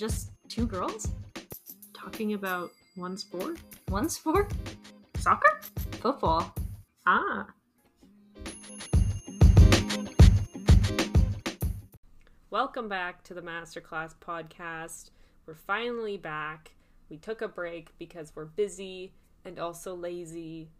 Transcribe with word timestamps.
just 0.00 0.30
two 0.48 0.66
girls 0.66 1.10
Talking 1.92 2.32
about 2.32 2.70
one 2.94 3.18
sport? 3.18 3.58
one 3.88 4.08
sport 4.08 4.50
Soccer? 5.18 5.60
football 6.00 6.54
Ah. 7.06 7.46
Welcome 12.48 12.88
back 12.88 13.22
to 13.24 13.34
the 13.34 13.42
Masterclass 13.42 14.14
podcast. 14.18 15.10
We're 15.44 15.54
finally 15.54 16.16
back. 16.16 16.70
We 17.10 17.18
took 17.18 17.42
a 17.42 17.48
break 17.48 17.90
because 17.98 18.32
we're 18.34 18.46
busy 18.46 19.12
and 19.44 19.58
also 19.58 19.94
lazy. 19.94 20.70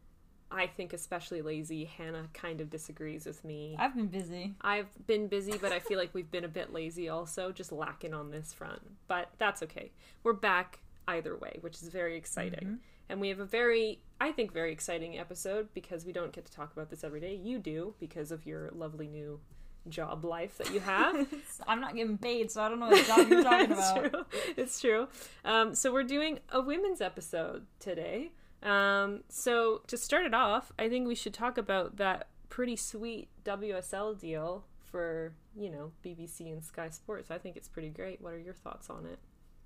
I 0.52 0.66
think 0.66 0.92
especially 0.92 1.42
lazy. 1.42 1.84
Hannah 1.84 2.28
kind 2.34 2.60
of 2.60 2.70
disagrees 2.70 3.24
with 3.26 3.44
me. 3.44 3.76
I've 3.78 3.94
been 3.94 4.08
busy. 4.08 4.54
I've 4.60 4.88
been 5.06 5.28
busy, 5.28 5.56
but 5.58 5.72
I 5.72 5.78
feel 5.78 5.98
like 5.98 6.12
we've 6.12 6.30
been 6.30 6.44
a 6.44 6.48
bit 6.48 6.72
lazy 6.72 7.08
also, 7.08 7.52
just 7.52 7.70
lacking 7.70 8.14
on 8.14 8.30
this 8.30 8.52
front. 8.52 8.80
But 9.06 9.28
that's 9.38 9.62
okay. 9.62 9.92
We're 10.24 10.32
back 10.32 10.80
either 11.06 11.36
way, 11.36 11.58
which 11.60 11.74
is 11.76 11.88
very 11.88 12.16
exciting. 12.16 12.78
And 13.08 13.20
we 13.20 13.28
have 13.28 13.40
a 13.40 13.44
very, 13.44 14.00
I 14.20 14.30
think, 14.32 14.52
very 14.52 14.72
exciting 14.72 15.18
episode 15.18 15.68
because 15.74 16.04
we 16.04 16.12
don't 16.12 16.32
get 16.32 16.44
to 16.46 16.52
talk 16.52 16.72
about 16.72 16.90
this 16.90 17.02
every 17.04 17.20
day. 17.20 17.34
You 17.34 17.58
do 17.58 17.94
because 17.98 18.30
of 18.30 18.46
your 18.46 18.70
lovely 18.72 19.08
new 19.08 19.40
job 19.88 20.24
life 20.24 20.58
that 20.58 20.72
you 20.72 20.80
have. 20.80 21.26
I'm 21.66 21.80
not 21.80 21.96
getting 21.96 22.18
paid, 22.18 22.50
so 22.50 22.62
I 22.62 22.68
don't 22.68 22.78
know 22.78 22.88
what 22.88 23.06
job 23.06 23.28
you're 23.28 23.42
talking 23.42 23.72
about. 23.72 24.10
true. 24.12 24.24
It's 24.56 24.80
true. 24.80 25.08
Um, 25.44 25.74
so 25.74 25.92
we're 25.92 26.04
doing 26.04 26.38
a 26.50 26.60
women's 26.60 27.00
episode 27.00 27.66
today. 27.80 28.30
Um, 28.62 29.24
so 29.28 29.82
to 29.86 29.96
start 29.96 30.26
it 30.26 30.34
off, 30.34 30.72
I 30.78 30.88
think 30.88 31.08
we 31.08 31.14
should 31.14 31.34
talk 31.34 31.56
about 31.58 31.96
that 31.96 32.28
pretty 32.48 32.76
sweet 32.76 33.28
WSL 33.44 34.20
deal 34.20 34.64
for 34.90 35.32
you 35.56 35.70
know 35.70 35.92
BBC 36.04 36.52
and 36.52 36.64
Sky 36.64 36.88
Sports. 36.90 37.30
I 37.30 37.38
think 37.38 37.56
it's 37.56 37.68
pretty 37.68 37.90
great. 37.90 38.20
What 38.20 38.34
are 38.34 38.38
your 38.38 38.54
thoughts 38.54 38.90
on 38.90 39.06
it? 39.06 39.18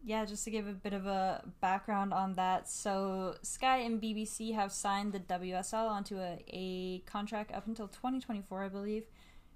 Yeah, 0.07 0.27
just 0.27 0.45
to 0.45 0.51
give 0.51 0.69
a 0.69 0.73
bit 0.73 0.93
of 0.93 1.07
a 1.07 1.43
background 1.63 2.13
on 2.13 2.35
that. 2.35 2.69
So, 2.69 3.37
Sky 3.41 3.79
and 3.79 4.03
BBC 4.03 4.55
have 4.55 4.71
signed 4.71 5.13
the 5.15 5.21
WSL 5.21 5.89
onto 5.89 6.19
a, 6.19 6.45
a 6.49 6.99
contract 7.11 7.53
up 7.55 7.67
until 7.67 7.89
2024, 7.89 8.65
I 8.65 8.69
believe, 8.69 9.05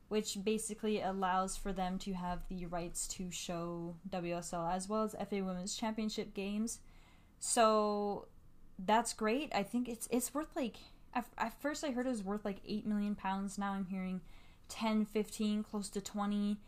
which 0.08 0.42
basically 0.42 1.02
allows 1.02 1.58
for 1.58 1.74
them 1.74 1.98
to 1.98 2.14
have 2.14 2.48
the 2.48 2.64
rights 2.64 3.06
to 3.08 3.30
show 3.30 3.96
WSL 4.08 4.74
as 4.74 4.88
well 4.88 5.02
as 5.02 5.12
FA 5.28 5.44
Women's 5.44 5.76
Championship 5.76 6.32
games. 6.32 6.80
So, 7.38 8.28
that's 8.78 9.12
great. 9.12 9.52
I 9.54 9.62
think 9.62 9.88
it's 9.88 10.08
it's 10.10 10.32
worth 10.34 10.54
like 10.54 10.76
at, 11.14 11.60
first 11.60 11.84
I 11.84 11.90
heard 11.90 12.06
it 12.06 12.10
was 12.10 12.22
worth 12.22 12.44
like 12.44 12.58
8 12.66 12.86
million 12.86 13.14
pounds. 13.14 13.58
Now 13.58 13.72
I'm 13.72 13.86
hearing 13.86 14.20
10, 14.68 15.06
15, 15.06 15.64
close 15.64 15.88
to 15.90 16.00
20. 16.00 16.58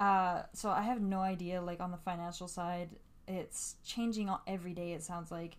Uh, 0.00 0.42
so 0.52 0.70
I 0.70 0.82
have 0.82 1.00
no 1.00 1.20
idea, 1.20 1.60
like 1.60 1.80
on 1.80 1.90
the 1.90 1.96
financial 1.96 2.48
side, 2.48 2.90
it's 3.28 3.76
changing 3.84 4.30
every 4.46 4.72
day. 4.72 4.92
It 4.92 5.02
sounds 5.02 5.30
like, 5.30 5.56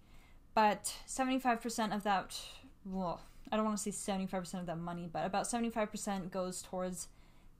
but 0.53 0.93
seventy 1.05 1.39
five 1.39 1.61
percent 1.61 1.93
of 1.93 2.03
that, 2.03 2.37
well, 2.85 3.21
I 3.51 3.55
don't 3.55 3.65
want 3.65 3.77
to 3.77 3.83
say 3.83 3.91
seventy 3.91 4.27
five 4.27 4.41
percent 4.41 4.61
of 4.61 4.67
that 4.67 4.77
money, 4.77 5.09
but 5.11 5.25
about 5.25 5.47
seventy 5.47 5.69
five 5.69 5.91
percent 5.91 6.31
goes 6.31 6.61
towards 6.61 7.07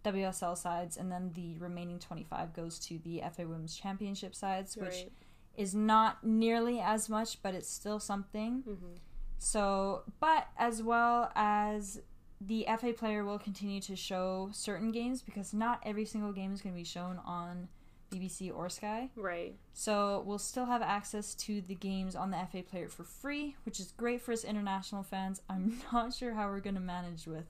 WSL 0.04 0.58
sides, 0.58 0.98
and 0.98 1.12
then 1.12 1.32
the 1.36 1.56
remaining 1.58 2.00
twenty 2.00 2.24
five 2.24 2.54
goes 2.54 2.80
to 2.80 3.00
the 3.00 3.22
FA 3.34 3.48
Women's 3.48 3.78
Championship 3.78 4.36
sides, 4.36 4.76
which 4.76 4.90
Right. 4.90 5.12
Is 5.56 5.76
not 5.76 6.24
nearly 6.24 6.80
as 6.80 7.10
much, 7.10 7.42
but 7.42 7.54
it's 7.54 7.70
still 7.70 8.00
something. 8.00 8.64
Mhm. 8.64 8.98
So, 9.38 10.04
but 10.20 10.48
as 10.58 10.82
well 10.82 11.32
as 11.36 12.02
the 12.40 12.66
FA 12.68 12.94
player 12.94 13.24
will 13.24 13.40
continue 13.40 13.80
to 13.82 13.96
show 13.96 14.50
certain 14.52 14.92
games 14.92 15.22
because 15.22 15.54
not 15.54 15.80
every 15.86 16.06
single 16.06 16.34
game 16.34 16.54
is 16.54 16.62
going 16.62 16.74
to 16.76 16.80
be 16.80 16.84
shown 16.86 17.20
on 17.26 17.70
BBC 18.10 18.52
or 18.52 18.70
Sky. 18.70 19.10
Right. 19.16 19.58
So, 19.74 20.24
we'll 20.26 20.38
still 20.40 20.66
have 20.66 20.82
access 20.82 21.34
to 21.36 21.62
the 21.62 21.76
games 21.76 22.16
on 22.16 22.32
the 22.32 22.38
FA 22.38 22.62
player 22.64 22.88
for 22.90 23.04
free, 23.04 23.56
which 23.66 23.80
is 23.80 23.92
great 23.92 24.22
for 24.22 24.32
us 24.32 24.44
international 24.44 25.04
fans. 25.04 25.42
I'm 25.50 25.82
not 25.94 26.14
sure 26.14 26.34
how 26.34 26.48
we're 26.48 26.60
going 26.60 26.76
to 26.76 26.82
manage 26.82 27.28
with 27.28 27.46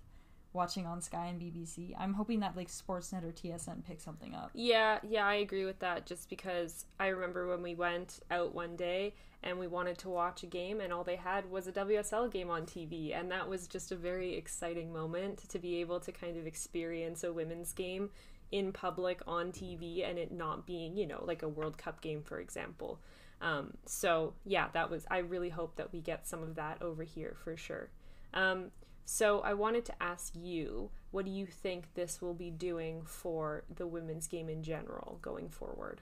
watching 0.53 0.85
on 0.85 1.01
Sky 1.01 1.27
and 1.27 1.41
BBC. 1.41 1.93
I'm 1.97 2.13
hoping 2.13 2.39
that 2.41 2.55
like 2.55 2.69
Sportsnet 2.69 3.23
or 3.23 3.31
TSN 3.31 3.83
pick 3.85 3.99
something 3.99 4.35
up. 4.35 4.51
Yeah, 4.53 4.99
yeah, 5.07 5.25
I 5.25 5.35
agree 5.35 5.65
with 5.65 5.79
that 5.79 6.05
just 6.05 6.29
because 6.29 6.85
I 6.99 7.07
remember 7.07 7.47
when 7.47 7.61
we 7.61 7.75
went 7.75 8.19
out 8.29 8.53
one 8.53 8.75
day 8.75 9.15
and 9.41 9.59
we 9.59 9.67
wanted 9.67 9.97
to 9.99 10.09
watch 10.09 10.43
a 10.43 10.47
game 10.47 10.79
and 10.79 10.93
all 10.93 11.03
they 11.03 11.15
had 11.15 11.49
was 11.49 11.67
a 11.67 11.71
WSL 11.71 12.31
game 12.31 12.49
on 12.49 12.63
TV 12.63 13.17
and 13.17 13.29
that 13.31 13.49
was 13.49 13.67
just 13.67 13.91
a 13.91 13.95
very 13.95 14.35
exciting 14.35 14.93
moment 14.93 15.49
to 15.49 15.59
be 15.59 15.81
able 15.81 15.99
to 15.99 16.11
kind 16.11 16.37
of 16.37 16.47
experience 16.47 17.23
a 17.23 17.33
women's 17.33 17.73
game 17.73 18.09
in 18.51 18.71
public 18.71 19.21
on 19.27 19.51
TV 19.51 20.07
and 20.07 20.19
it 20.19 20.31
not 20.31 20.65
being, 20.67 20.95
you 20.95 21.07
know, 21.07 21.23
like 21.25 21.41
a 21.41 21.47
World 21.47 21.77
Cup 21.77 21.99
game 22.01 22.21
for 22.21 22.39
example. 22.39 22.99
Um, 23.41 23.73
so 23.85 24.33
yeah, 24.45 24.67
that 24.73 24.89
was 24.89 25.05
I 25.09 25.17
really 25.17 25.49
hope 25.49 25.75
that 25.75 25.91
we 25.91 25.99
get 25.99 26.27
some 26.27 26.43
of 26.43 26.55
that 26.55 26.81
over 26.81 27.03
here 27.03 27.35
for 27.43 27.57
sure. 27.57 27.89
Um, 28.33 28.71
so 29.05 29.41
I 29.41 29.53
wanted 29.53 29.85
to 29.85 30.03
ask 30.03 30.33
you, 30.35 30.89
what 31.11 31.25
do 31.25 31.31
you 31.31 31.45
think 31.45 31.93
this 31.93 32.21
will 32.21 32.33
be 32.33 32.49
doing 32.49 33.03
for 33.05 33.63
the 33.73 33.87
women's 33.87 34.27
game 34.27 34.49
in 34.49 34.63
general 34.63 35.19
going 35.21 35.49
forward? 35.49 36.01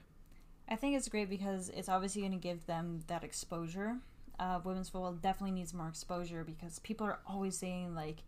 I 0.68 0.76
think 0.76 0.96
it's 0.96 1.08
great 1.08 1.28
because 1.28 1.68
it's 1.70 1.88
obviously 1.88 2.22
going 2.22 2.32
to 2.32 2.38
give 2.38 2.66
them 2.66 3.00
that 3.08 3.24
exposure. 3.24 3.96
Uh, 4.38 4.60
women's 4.64 4.88
football 4.88 5.12
definitely 5.12 5.52
needs 5.52 5.74
more 5.74 5.88
exposure 5.88 6.44
because 6.44 6.78
people 6.78 7.06
are 7.06 7.20
always 7.26 7.58
saying 7.58 7.94
like, 7.94 8.22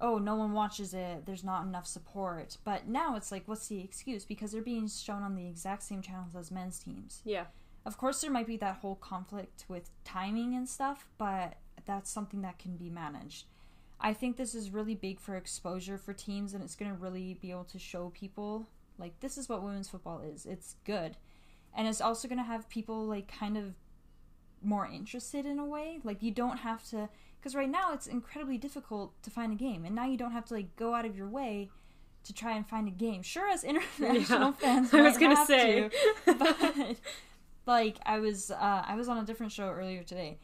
"Oh, 0.00 0.18
no 0.18 0.34
one 0.34 0.52
watches 0.52 0.92
it. 0.92 1.24
There's 1.24 1.44
not 1.44 1.64
enough 1.64 1.86
support." 1.86 2.58
But 2.64 2.88
now 2.88 3.16
it's 3.16 3.32
like, 3.32 3.44
what's 3.46 3.68
the 3.68 3.82
excuse? 3.82 4.24
Because 4.24 4.52
they're 4.52 4.62
being 4.62 4.88
shown 4.88 5.22
on 5.22 5.34
the 5.36 5.46
exact 5.46 5.84
same 5.84 6.02
channels 6.02 6.34
as 6.36 6.50
men's 6.50 6.78
teams. 6.78 7.22
Yeah. 7.24 7.46
Of 7.86 7.96
course, 7.96 8.20
there 8.20 8.30
might 8.30 8.46
be 8.46 8.58
that 8.58 8.76
whole 8.76 8.96
conflict 8.96 9.64
with 9.68 9.90
timing 10.04 10.54
and 10.54 10.68
stuff, 10.68 11.08
but 11.16 11.54
that's 11.86 12.10
something 12.10 12.42
that 12.42 12.58
can 12.58 12.76
be 12.76 12.90
managed. 12.90 13.46
I 14.00 14.14
think 14.14 14.36
this 14.36 14.54
is 14.54 14.70
really 14.70 14.94
big 14.94 15.20
for 15.20 15.36
exposure 15.36 15.98
for 15.98 16.12
teams, 16.14 16.54
and 16.54 16.62
it's 16.64 16.74
going 16.74 16.90
to 16.90 16.96
really 16.96 17.34
be 17.40 17.50
able 17.50 17.64
to 17.64 17.78
show 17.78 18.10
people 18.10 18.66
like 18.98 19.18
this 19.20 19.36
is 19.38 19.48
what 19.48 19.62
women's 19.62 19.88
football 19.88 20.20
is. 20.20 20.46
It's 20.46 20.76
good, 20.84 21.16
and 21.76 21.86
it's 21.86 22.00
also 22.00 22.26
going 22.28 22.38
to 22.38 22.44
have 22.44 22.68
people 22.68 23.06
like 23.06 23.30
kind 23.30 23.56
of 23.56 23.74
more 24.62 24.86
interested 24.86 25.46
in 25.46 25.58
a 25.58 25.64
way. 25.64 26.00
Like 26.04 26.22
you 26.22 26.30
don't 26.30 26.58
have 26.58 26.82
to, 26.90 27.08
because 27.38 27.54
right 27.54 27.68
now 27.70 27.92
it's 27.92 28.06
incredibly 28.06 28.58
difficult 28.58 29.20
to 29.22 29.30
find 29.30 29.52
a 29.52 29.56
game, 29.56 29.84
and 29.84 29.94
now 29.94 30.06
you 30.06 30.16
don't 30.16 30.32
have 30.32 30.46
to 30.46 30.54
like 30.54 30.76
go 30.76 30.94
out 30.94 31.04
of 31.04 31.16
your 31.16 31.28
way 31.28 31.70
to 32.24 32.32
try 32.34 32.54
and 32.56 32.66
find 32.66 32.86
a 32.88 32.90
game. 32.90 33.22
Sure, 33.22 33.48
as 33.50 33.64
international 33.64 34.48
Yeah. 34.48 34.52
fans, 34.52 34.94
I 34.94 35.00
was 35.02 35.16
gonna 35.18 35.46
say. 35.46 35.90
but 36.26 36.96
like 37.66 37.96
I 38.06 38.18
was 38.18 38.50
uh, 38.50 38.84
I 38.86 38.94
was 38.96 39.08
on 39.08 39.18
a 39.18 39.24
different 39.24 39.52
show 39.52 39.68
earlier 39.70 40.02
today 40.02 40.38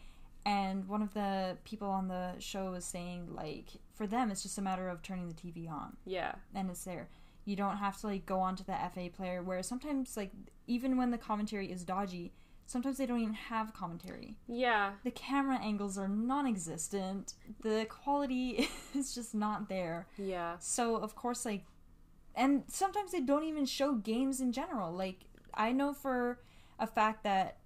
and 0.46 0.86
one 0.88 1.02
of 1.02 1.12
the 1.12 1.58
people 1.64 1.88
on 1.88 2.08
the 2.08 2.32
show 2.38 2.70
was 2.70 2.84
saying 2.86 3.28
like 3.34 3.66
for 3.94 4.06
them 4.06 4.30
it's 4.30 4.42
just 4.42 4.56
a 4.56 4.62
matter 4.62 4.88
of 4.88 5.02
turning 5.02 5.28
the 5.28 5.34
TV 5.34 5.68
on 5.70 5.96
Yeah. 6.06 6.36
and 6.54 6.70
it's 6.70 6.84
there. 6.84 7.08
You 7.44 7.56
don't 7.56 7.76
have 7.76 8.00
to 8.00 8.06
like 8.06 8.24
go 8.26 8.38
onto 8.40 8.64
the 8.64 8.76
FA 8.94 9.10
player 9.14 9.42
where 9.42 9.62
sometimes 9.62 10.16
like 10.16 10.30
even 10.66 10.96
when 10.96 11.10
the 11.10 11.18
commentary 11.18 11.70
is 11.70 11.84
dodgy, 11.84 12.32
sometimes 12.66 12.98
they 12.98 13.06
don't 13.06 13.20
even 13.20 13.34
have 13.34 13.72
commentary. 13.74 14.36
Yeah. 14.48 14.92
The 15.04 15.10
camera 15.12 15.58
angles 15.62 15.96
are 15.98 16.08
non-existent. 16.08 17.34
The 17.62 17.86
quality 17.88 18.68
is 18.94 19.14
just 19.14 19.34
not 19.34 19.68
there. 19.68 20.06
Yeah. 20.18 20.56
So 20.58 20.96
of 20.96 21.14
course, 21.14 21.44
like, 21.44 21.64
and 22.34 22.64
sometimes 22.68 23.12
they 23.12 23.20
don't 23.20 23.44
even 23.44 23.64
show 23.66 23.94
games 23.94 24.40
in 24.40 24.52
general. 24.52 24.92
Like, 24.92 25.20
I 25.54 25.72
know 25.72 25.92
for 25.92 26.40
a 26.78 26.86
fact 26.86 27.22
that 27.24 27.58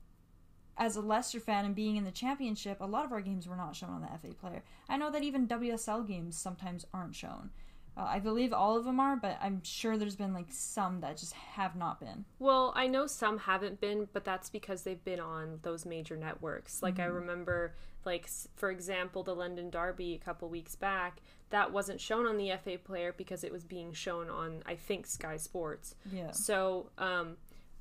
as 0.80 0.96
a 0.96 1.00
Leicester 1.00 1.38
fan 1.38 1.66
and 1.66 1.74
being 1.74 1.96
in 1.96 2.04
the 2.04 2.10
championship, 2.10 2.78
a 2.80 2.86
lot 2.86 3.04
of 3.04 3.12
our 3.12 3.20
games 3.20 3.46
were 3.46 3.54
not 3.54 3.76
shown 3.76 3.90
on 3.90 4.00
the 4.00 4.08
FA 4.18 4.34
player. 4.34 4.64
I 4.88 4.96
know 4.96 5.10
that 5.10 5.22
even 5.22 5.46
WSL 5.46 6.08
games 6.08 6.38
sometimes 6.38 6.86
aren't 6.94 7.14
shown. 7.14 7.50
Uh, 7.96 8.06
I 8.08 8.18
believe 8.18 8.54
all 8.54 8.78
of 8.78 8.84
them 8.86 8.98
are, 8.98 9.14
but 9.16 9.36
I'm 9.42 9.62
sure 9.62 9.98
there's 9.98 10.16
been 10.16 10.32
like 10.32 10.46
some 10.48 11.00
that 11.02 11.18
just 11.18 11.34
have 11.34 11.76
not 11.76 12.00
been. 12.00 12.24
Well, 12.38 12.72
I 12.74 12.86
know 12.86 13.06
some 13.06 13.38
haven't 13.38 13.80
been, 13.80 14.08
but 14.14 14.24
that's 14.24 14.48
because 14.48 14.82
they've 14.82 15.04
been 15.04 15.20
on 15.20 15.58
those 15.62 15.84
major 15.84 16.16
networks. 16.16 16.82
Like 16.82 16.98
I 16.98 17.04
remember 17.04 17.74
like 18.06 18.26
for 18.56 18.70
example, 18.70 19.22
the 19.22 19.34
London 19.34 19.68
Derby 19.68 20.14
a 20.14 20.24
couple 20.24 20.48
weeks 20.48 20.76
back, 20.76 21.20
that 21.50 21.72
wasn't 21.72 22.00
shown 22.00 22.26
on 22.26 22.38
the 22.38 22.52
FA 22.64 22.78
player 22.78 23.14
because 23.16 23.44
it 23.44 23.52
was 23.52 23.64
being 23.64 23.92
shown 23.92 24.30
on 24.30 24.62
I 24.64 24.76
think 24.76 25.06
Sky 25.06 25.36
Sports. 25.36 25.94
Yeah. 26.10 26.30
So, 26.30 26.90
um, 26.96 27.36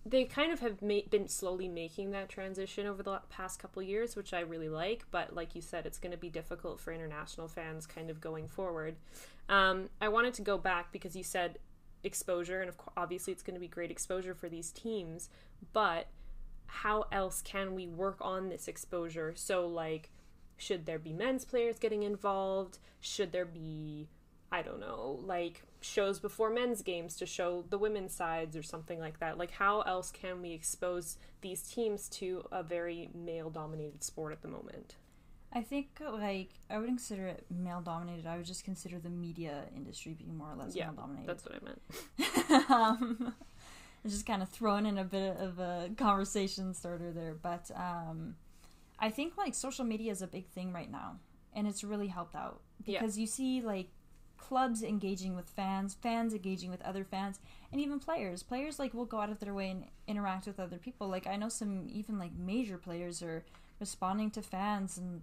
they 0.06 0.24
kind 0.24 0.52
of 0.52 0.60
have 0.60 0.82
ma- 0.82 1.02
been 1.10 1.28
slowly 1.28 1.68
making 1.68 2.12
that 2.12 2.30
transition 2.30 2.88
over 2.88 3.04
the 3.04 3.22
past 3.30 3.60
couple 3.60 3.82
years, 3.84 4.16
which 4.16 4.34
I 4.34 4.42
really 4.42 4.70
like. 4.70 5.06
But 5.12 5.36
like 5.36 5.56
you 5.56 5.62
said, 5.62 5.86
it's 5.86 6.00
going 6.00 6.12
to 6.12 6.18
be 6.18 6.30
difficult 6.30 6.80
for 6.80 6.92
international 6.92 7.48
fans 7.48 7.86
kind 7.86 8.10
of 8.10 8.22
going 8.22 8.48
forward. 8.48 8.96
Um, 9.50 9.90
I 10.02 10.08
wanted 10.08 10.34
to 10.36 10.42
go 10.42 10.58
back 10.58 10.92
because 10.92 11.16
you 11.16 11.24
said 11.24 11.60
exposure, 12.04 12.62
and 12.62 12.70
of 12.70 12.78
course, 12.78 12.94
obviously 12.96 13.34
it's 13.34 13.44
going 13.44 13.56
to 13.56 13.60
be 13.60 13.68
great 13.68 13.92
exposure 13.92 14.34
for 14.34 14.48
these 14.48 14.72
teams. 14.72 15.30
But 15.74 16.08
how 16.68 17.06
else 17.12 17.42
can 17.42 17.76
we 17.76 17.88
work 17.88 18.18
on 18.22 18.50
this 18.50 18.68
exposure? 18.68 19.34
So, 19.36 19.68
like, 19.68 20.10
should 20.56 20.86
there 20.86 21.00
be 21.00 21.14
men's 21.14 21.46
players 21.46 21.78
getting 21.80 22.04
involved? 22.04 22.78
Should 23.02 23.32
there 23.32 23.46
be 23.46 24.08
I 24.52 24.62
don't 24.62 24.80
know, 24.80 25.20
like 25.26 25.62
shows 25.82 26.20
before 26.20 26.50
men's 26.50 26.82
games 26.82 27.16
to 27.18 27.26
show 27.26 27.64
the 27.70 27.78
women's 27.78 28.14
sides 28.14 28.56
or 28.56 28.62
something 28.64 29.00
like 29.00 29.20
that. 29.20 29.38
Like, 29.38 29.52
how 29.52 29.82
else 29.82 30.12
can 30.12 30.42
we 30.42 30.52
expose 30.54 31.18
these 31.42 31.62
teams 31.64 32.10
to 32.10 32.44
a 32.52 32.64
very 32.64 33.10
male 33.14 33.50
dominated 33.50 34.04
sport 34.04 34.32
at 34.34 34.42
the 34.42 34.48
moment? 34.50 34.96
I 35.52 35.62
think 35.62 36.00
like 36.00 36.50
I 36.70 36.78
would 36.78 36.86
consider 36.88 37.26
it 37.28 37.46
male 37.50 37.82
dominated. 37.82 38.28
I 38.28 38.38
would 38.38 38.46
just 38.46 38.64
consider 38.64 39.00
the 39.00 39.10
media 39.10 39.64
industry 39.76 40.14
being 40.14 40.38
more 40.38 40.52
or 40.52 40.56
less 40.56 40.76
Yeah, 40.76 40.88
male 40.92 40.96
dominated. 40.96 41.28
That's 41.28 41.44
what 41.46 41.56
I 41.56 42.60
meant. 42.60 42.70
um, 42.70 43.34
just 44.08 44.26
kind 44.28 44.44
of 44.44 44.50
throwing 44.50 44.86
in 44.86 44.98
a 45.00 45.04
bit 45.04 45.38
of 45.38 45.58
a 45.60 45.90
conversation 45.98 46.74
starter 46.74 47.12
there, 47.12 47.34
but 47.42 47.72
um, 47.76 48.36
I 49.00 49.10
think 49.10 49.38
like 49.38 49.56
social 49.56 49.86
media 49.86 50.12
is 50.12 50.22
a 50.22 50.28
big 50.28 50.46
thing 50.50 50.72
right 50.72 50.92
now, 50.92 51.18
and 51.54 51.68
it's 51.68 51.84
really 51.84 52.08
helped 52.08 52.36
out 52.36 52.62
Yeah. 52.86 53.00
because 53.00 53.18
you 53.18 53.26
see 53.26 53.62
like 53.62 53.90
clubs 54.40 54.82
engaging 54.82 55.36
with 55.36 55.50
fans, 55.50 55.96
fans 56.02 56.34
engaging 56.34 56.70
with 56.72 56.82
other 56.82 57.04
fans, 57.04 57.40
and 57.72 57.80
even 57.82 58.00
players. 58.00 58.42
Players 58.44 58.80
like 58.80 58.94
will 58.94 59.06
go 59.06 59.20
out 59.20 59.30
of 59.30 59.40
their 59.40 59.54
way 59.54 59.70
and 59.70 59.86
interact 60.08 60.48
with 60.48 60.60
other 60.60 60.78
people. 60.78 61.08
Like 61.08 61.28
I 61.28 61.36
know 61.36 61.50
some 61.50 61.88
even 61.92 62.18
like 62.18 62.32
major 62.38 62.78
players 62.78 63.22
are 63.22 63.44
responding 63.80 64.32
to 64.32 64.42
fans 64.42 64.98
and 64.98 65.22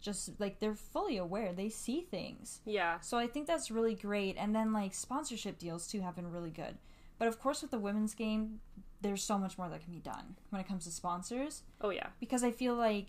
just 0.00 0.38
like 0.38 0.60
they're 0.60 0.74
fully 0.74 1.16
aware. 1.16 1.52
They 1.52 1.68
see 1.68 2.00
things. 2.02 2.60
Yeah. 2.64 3.00
So 3.00 3.16
I 3.18 3.26
think 3.26 3.46
that's 3.46 3.70
really 3.70 3.94
great. 3.94 4.36
And 4.38 4.54
then 4.54 4.72
like 4.72 4.94
sponsorship 4.94 5.58
deals 5.58 5.86
too 5.88 6.00
have 6.02 6.14
been 6.16 6.30
really 6.30 6.50
good. 6.50 6.76
But 7.18 7.26
of 7.28 7.40
course, 7.40 7.62
with 7.62 7.72
the 7.72 7.80
women's 7.80 8.14
game, 8.14 8.60
there's 9.00 9.22
so 9.24 9.38
much 9.38 9.58
more 9.58 9.68
that 9.68 9.82
can 9.82 9.92
be 9.92 9.98
done 9.98 10.36
when 10.50 10.60
it 10.60 10.68
comes 10.68 10.84
to 10.84 10.90
sponsors 10.92 11.62
Oh, 11.80 11.90
yeah. 11.90 12.08
because 12.20 12.44
I 12.44 12.50
feel 12.52 12.74
like 12.74 13.06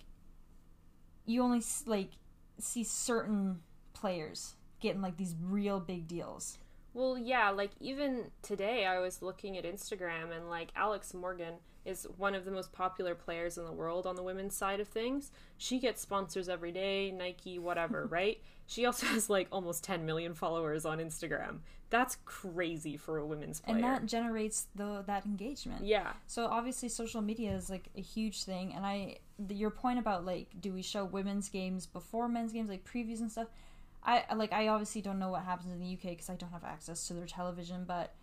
you 1.25 1.43
only 1.43 1.61
like 1.85 2.11
see 2.59 2.83
certain 2.83 3.59
players 3.93 4.55
getting 4.79 5.01
like 5.01 5.17
these 5.17 5.35
real 5.41 5.79
big 5.79 6.07
deals. 6.07 6.57
Well, 6.93 7.17
yeah, 7.17 7.49
like 7.51 7.71
even 7.79 8.31
today 8.41 8.85
I 8.85 8.99
was 8.99 9.21
looking 9.21 9.57
at 9.57 9.63
Instagram 9.63 10.35
and 10.35 10.49
like 10.49 10.69
Alex 10.75 11.13
Morgan 11.13 11.55
is 11.85 12.07
one 12.17 12.35
of 12.35 12.45
the 12.45 12.51
most 12.51 12.71
popular 12.71 13.15
players 13.15 13.57
in 13.57 13.65
the 13.65 13.71
world 13.71 14.05
on 14.05 14.15
the 14.15 14.23
women's 14.23 14.55
side 14.55 14.79
of 14.79 14.87
things. 14.87 15.31
She 15.57 15.79
gets 15.79 16.01
sponsors 16.01 16.49
every 16.49 16.71
day, 16.71 17.11
Nike, 17.11 17.59
whatever, 17.59 18.05
right? 18.09 18.41
She 18.65 18.85
also 18.85 19.05
has 19.07 19.29
like 19.29 19.47
almost 19.51 19.83
10 19.83 20.05
million 20.05 20.33
followers 20.33 20.85
on 20.85 20.99
Instagram. 20.99 21.59
That's 21.89 22.17
crazy 22.25 22.97
for 22.97 23.17
a 23.17 23.25
women's 23.25 23.61
player. 23.61 23.77
And 23.77 23.83
that 23.83 24.05
generates 24.05 24.67
the 24.75 25.03
that 25.07 25.25
engagement. 25.25 25.85
yeah. 25.85 26.13
So 26.27 26.45
obviously 26.45 26.89
social 26.89 27.21
media 27.21 27.55
is 27.55 27.69
like 27.69 27.89
a 27.95 28.01
huge 28.01 28.43
thing 28.43 28.73
and 28.75 28.85
I 28.85 29.17
your 29.47 29.71
point 29.71 29.99
about 29.99 30.25
like 30.25 30.49
do 30.59 30.73
we 30.73 30.81
show 30.81 31.05
women's 31.05 31.49
games 31.49 31.85
before 31.85 32.27
men's 32.27 32.51
games 32.51 32.69
like 32.69 32.83
previews 32.83 33.21
and 33.21 33.31
stuff 33.31 33.47
I 34.03 34.33
like 34.33 34.53
I 34.53 34.67
obviously 34.69 35.01
don't 35.01 35.19
know 35.19 35.29
what 35.29 35.43
happens 35.43 35.71
in 35.71 35.79
the 35.79 35.93
UK 35.93 36.17
cuz 36.17 36.29
I 36.29 36.35
don't 36.35 36.51
have 36.51 36.63
access 36.63 37.07
to 37.07 37.13
their 37.13 37.25
television 37.25 37.85
but 37.85 38.15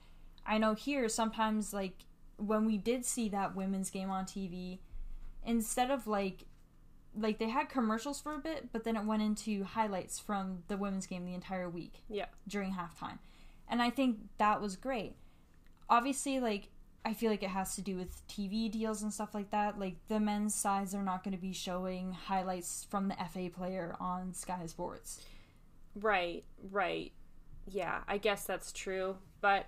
I 0.46 0.58
know 0.58 0.75
here 0.75 1.08
sometimes 1.08 1.73
like 1.73 2.05
when 2.38 2.64
we 2.64 2.76
did 2.78 3.05
see 3.05 3.28
that 3.31 3.55
women's 3.55 3.90
game 3.90 4.11
on 4.11 4.25
TV 4.25 4.78
instead 5.44 5.90
of 5.90 6.06
like 6.06 6.44
like 7.14 7.38
they 7.38 7.49
had 7.49 7.69
commercials 7.69 8.20
for 8.20 8.34
a 8.34 8.38
bit 8.38 8.73
but 8.73 8.84
then 8.84 8.96
it 8.96 9.05
went 9.05 9.23
into 9.23 9.64
highlights 9.64 10.19
from 10.19 10.62
the 10.69 10.76
women's 10.76 11.06
game 11.06 11.25
the 11.25 11.34
entire 11.34 11.69
week 11.69 12.02
Yeah. 12.08 12.26
during 12.46 12.73
halftime. 12.75 13.19
And 13.69 13.82
I 13.82 13.90
think 13.90 14.19
that 14.38 14.61
was 14.61 14.76
great. 14.76 15.17
Obviously, 15.88 16.38
like, 16.40 16.69
I 17.05 17.14
feel 17.14 17.31
like 17.31 17.43
it 17.43 17.50
has 17.50 17.75
to 17.76 17.82
do 17.82 17.96
with 17.96 18.26
TV 18.28 18.70
deals 18.70 19.02
and 19.02 19.12
stuff 19.12 19.34
like 19.34 19.50
that. 19.50 19.78
Like, 19.78 19.96
the 20.08 20.20
men's 20.20 20.55
sides 20.55 20.94
are 20.94 21.02
not 21.02 21.25
going 21.25 21.34
to 21.34 21.40
be 21.40 21.52
showing 21.52 22.12
highlights 22.12 22.84
from 22.88 23.08
the 23.08 23.17
FA 23.32 23.50
player 23.50 23.96
on 23.99 24.34
Sky 24.34 24.67
Sports. 24.67 25.20
Right, 26.00 26.44
right. 26.70 27.12
Yeah, 27.69 28.00
I 28.06 28.19
guess 28.19 28.44
that's 28.44 28.72
true. 28.72 29.16
But 29.40 29.66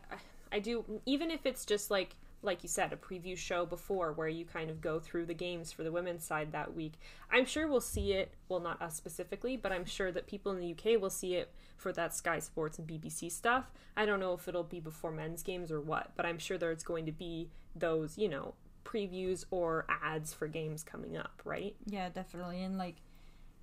I- 0.52 0.60
do, 0.60 1.00
even 1.06 1.30
if 1.30 1.44
it's 1.46 1.64
just 1.64 1.90
like, 1.90 2.16
like 2.42 2.62
you 2.62 2.68
said, 2.68 2.92
a 2.92 2.96
preview 2.96 3.36
show 3.36 3.66
before 3.66 4.12
where 4.12 4.28
you 4.28 4.44
kind 4.44 4.70
of 4.70 4.80
go 4.80 5.00
through 5.00 5.26
the 5.26 5.34
games 5.34 5.72
for 5.72 5.82
the 5.82 5.90
women's 5.90 6.24
side 6.24 6.52
that 6.52 6.74
week, 6.74 6.92
I'm 7.32 7.44
sure 7.44 7.66
we'll 7.66 7.80
see 7.80 8.12
it. 8.12 8.32
Well, 8.48 8.60
not 8.60 8.80
us 8.80 8.94
specifically, 8.94 9.56
but 9.56 9.72
I'm 9.72 9.84
sure 9.84 10.12
that 10.12 10.26
people 10.28 10.52
in 10.52 10.58
the 10.60 10.70
UK 10.72 11.00
will 11.00 11.10
see 11.10 11.34
it 11.34 11.52
for 11.76 11.92
that 11.92 12.14
Sky 12.14 12.38
Sports 12.38 12.78
and 12.78 12.86
BBC 12.86 13.30
stuff. 13.30 13.70
I 13.96 14.06
don't 14.06 14.20
know 14.20 14.34
if 14.34 14.46
it'll 14.46 14.62
be 14.62 14.80
before 14.80 15.10
men's 15.10 15.42
games 15.42 15.72
or 15.72 15.80
what, 15.80 16.12
but 16.16 16.24
I'm 16.26 16.38
sure 16.38 16.56
there's 16.58 16.84
going 16.84 17.06
to 17.06 17.12
be 17.12 17.50
those, 17.74 18.16
you 18.16 18.28
know, 18.28 18.54
previews 18.84 19.44
or 19.50 19.84
ads 20.02 20.32
for 20.32 20.46
games 20.46 20.82
coming 20.84 21.16
up, 21.16 21.42
right? 21.44 21.74
Yeah, 21.86 22.08
definitely. 22.08 22.62
And, 22.62 22.78
like, 22.78 22.96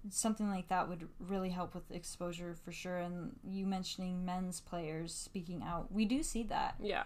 something 0.09 0.49
like 0.49 0.67
that 0.69 0.87
would 0.89 1.07
really 1.19 1.49
help 1.49 1.73
with 1.73 1.89
exposure 1.91 2.55
for 2.63 2.71
sure. 2.71 2.97
And 2.97 3.35
you 3.47 3.65
mentioning 3.65 4.25
men's 4.25 4.59
players 4.61 5.13
speaking 5.13 5.63
out, 5.63 5.91
we 5.91 6.05
do 6.05 6.21
see 6.23 6.43
that. 6.43 6.75
Yeah. 6.81 7.03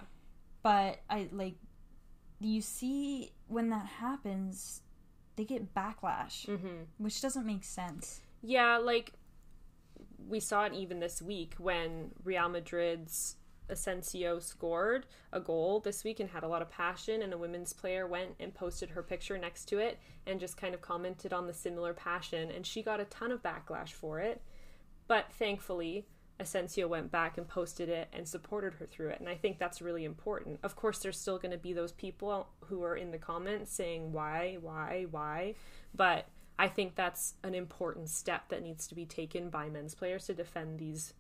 But 0.63 0.99
I, 1.09 1.29
like, 1.31 1.55
you 2.39 2.61
see 2.61 3.31
when 3.47 3.69
that 3.69 3.85
happens, 3.85 4.81
they 5.35 5.45
get 5.45 5.73
backlash, 5.73 6.45
Mm-hmm. 6.47 6.83
which 6.97 7.21
doesn't 7.21 7.45
make 7.45 7.63
sense. 7.63 8.21
Yeah, 8.41 8.77
like 8.77 9.13
we 10.27 10.39
saw 10.39 10.65
it 10.65 10.73
even 10.73 10.99
this 10.99 11.21
week 11.21 11.55
when 11.57 12.11
Real 12.23 12.49
Madrid's 12.49 13.35
Asensio 13.69 14.39
scored 14.39 15.05
a 15.31 15.39
goal 15.39 15.79
this 15.79 16.03
week 16.03 16.19
and 16.19 16.29
had 16.29 16.43
a 16.43 16.47
lot 16.47 16.61
of 16.61 16.69
passion, 16.69 17.21
and 17.21 17.33
a 17.33 17.37
women's 17.37 17.73
player 17.73 18.07
went 18.07 18.31
and 18.39 18.53
posted 18.53 18.91
her 18.91 19.03
picture 19.03 19.37
next 19.37 19.65
to 19.65 19.79
it 19.79 19.99
and 20.25 20.39
just 20.39 20.57
kind 20.57 20.73
of 20.73 20.81
commented 20.81 21.33
on 21.33 21.47
the 21.47 21.53
similar 21.53 21.93
passion, 21.93 22.51
and 22.51 22.65
she 22.65 22.81
got 22.81 22.99
a 22.99 23.05
ton 23.05 23.31
of 23.31 23.43
backlash 23.43 23.89
for 23.89 24.19
it. 24.19 24.41
But 25.07 25.31
thankfully, 25.31 26.05
Asensio 26.39 26.87
went 26.87 27.11
back 27.11 27.37
and 27.37 27.47
posted 27.47 27.89
it 27.89 28.07
and 28.13 28.27
supported 28.27 28.75
her 28.75 28.85
through 28.85 29.09
it, 29.09 29.19
and 29.19 29.27
I 29.27 29.35
think 29.35 29.59
that's 29.59 29.81
really 29.81 30.05
important. 30.05 30.59
Of 30.63 30.75
course, 30.75 30.99
there's 30.99 31.19
still 31.19 31.37
going 31.37 31.51
to 31.51 31.57
be 31.57 31.73
those 31.73 31.91
people 31.91 32.47
who 32.65 32.83
are 32.83 32.95
in 32.95 33.11
the 33.11 33.17
comments 33.17 33.73
saying 33.73 34.13
why, 34.13 34.57
why, 34.61 35.05
why, 35.11 35.55
but 35.93 36.27
I 36.57 36.67
think 36.67 36.95
that's 36.95 37.35
an 37.43 37.55
important 37.55 38.09
step 38.09 38.49
that 38.49 38.61
needs 38.61 38.87
to 38.87 38.95
be 38.95 39.05
taken 39.05 39.49
by 39.49 39.69
men's 39.69 39.95
players 39.95 40.25
to 40.25 40.33
defend 40.33 40.77
these 40.77 41.13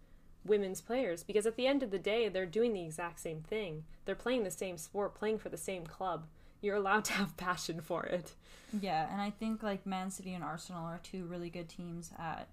women's 0.45 0.81
players 0.81 1.23
because 1.23 1.45
at 1.45 1.55
the 1.55 1.67
end 1.67 1.83
of 1.83 1.91
the 1.91 1.99
day 1.99 2.29
they're 2.29 2.45
doing 2.45 2.73
the 2.73 2.83
exact 2.83 3.19
same 3.19 3.41
thing. 3.41 3.83
They're 4.05 4.15
playing 4.15 4.43
the 4.43 4.51
same 4.51 4.77
sport, 4.77 5.15
playing 5.15 5.39
for 5.39 5.49
the 5.49 5.57
same 5.57 5.85
club. 5.85 6.25
You're 6.61 6.75
allowed 6.75 7.05
to 7.05 7.13
have 7.13 7.37
passion 7.37 7.81
for 7.81 8.03
it. 8.03 8.33
Yeah, 8.79 9.11
and 9.11 9.21
I 9.21 9.31
think 9.31 9.63
like 9.63 9.85
Man 9.85 10.11
City 10.11 10.33
and 10.33 10.43
Arsenal 10.43 10.85
are 10.85 10.99
two 11.03 11.25
really 11.25 11.49
good 11.49 11.69
teams 11.69 12.11
at 12.17 12.47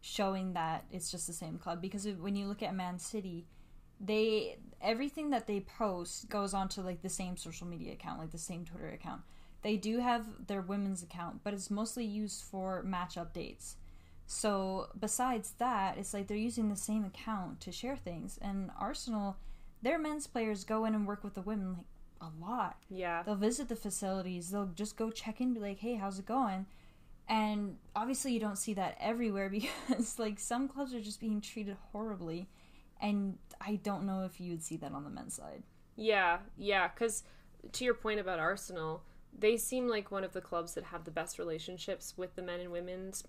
showing 0.00 0.52
that 0.52 0.84
it's 0.90 1.10
just 1.10 1.26
the 1.26 1.32
same 1.32 1.58
club 1.58 1.80
because 1.80 2.06
when 2.06 2.34
you 2.34 2.46
look 2.46 2.62
at 2.62 2.74
Man 2.74 2.98
City, 2.98 3.46
they 4.00 4.56
everything 4.80 5.30
that 5.30 5.46
they 5.46 5.60
post 5.60 6.28
goes 6.28 6.52
onto 6.52 6.82
like 6.82 7.02
the 7.02 7.08
same 7.08 7.36
social 7.36 7.66
media 7.66 7.92
account, 7.92 8.18
like 8.18 8.32
the 8.32 8.38
same 8.38 8.64
Twitter 8.64 8.88
account. 8.88 9.22
They 9.62 9.76
do 9.76 9.98
have 9.98 10.26
their 10.48 10.60
women's 10.60 11.04
account, 11.04 11.40
but 11.44 11.54
it's 11.54 11.70
mostly 11.70 12.04
used 12.04 12.42
for 12.42 12.82
match 12.82 13.14
updates. 13.14 13.74
So 14.32 14.88
besides 14.98 15.52
that, 15.58 15.98
it's 15.98 16.14
like 16.14 16.26
they're 16.26 16.38
using 16.38 16.70
the 16.70 16.76
same 16.76 17.04
account 17.04 17.60
to 17.60 17.70
share 17.70 17.96
things. 17.96 18.38
And 18.40 18.70
Arsenal, 18.80 19.36
their 19.82 19.98
men's 19.98 20.26
players 20.26 20.64
go 20.64 20.86
in 20.86 20.94
and 20.94 21.06
work 21.06 21.22
with 21.22 21.34
the 21.34 21.42
women 21.42 21.76
like 21.76 21.86
a 22.22 22.30
lot. 22.42 22.78
Yeah. 22.88 23.22
they'll 23.24 23.34
visit 23.34 23.68
the 23.68 23.76
facilities. 23.76 24.50
They'll 24.50 24.70
just 24.74 24.96
go 24.96 25.10
check 25.10 25.40
in 25.42 25.52
be 25.52 25.60
like 25.60 25.80
hey 25.80 25.96
how's 25.96 26.18
it 26.18 26.24
going? 26.24 26.64
And 27.28 27.76
obviously 27.94 28.32
you 28.32 28.40
don't 28.40 28.56
see 28.56 28.72
that 28.74 28.96
everywhere 29.00 29.50
because 29.50 30.18
like 30.18 30.40
some 30.40 30.66
clubs 30.66 30.94
are 30.94 31.00
just 31.00 31.20
being 31.20 31.42
treated 31.42 31.76
horribly. 31.92 32.48
And 33.02 33.36
i 33.60 33.76
don't 33.76 34.06
know 34.06 34.24
if 34.24 34.40
you 34.40 34.52
would 34.52 34.62
see 34.62 34.78
that 34.78 34.92
on 34.92 35.04
the 35.04 35.10
men's 35.10 35.34
side. 35.34 35.62
Yeah, 35.94 36.38
yeah, 36.56 36.88
cuz 36.88 37.22
to 37.72 37.84
your 37.84 37.94
point 37.94 38.18
about 38.18 38.38
Arsenal, 38.38 39.02
they 39.38 39.58
seem 39.58 39.88
like 39.88 40.10
one 40.10 40.24
of 40.24 40.32
the 40.32 40.40
clubs 40.40 40.72
that 40.72 40.84
have 40.84 41.04
the 41.04 41.10
best 41.10 41.38
relationships 41.38 42.14
with 42.16 42.34
the 42.34 42.42
men 42.42 42.60
and 42.60 42.72
women's 42.72 43.24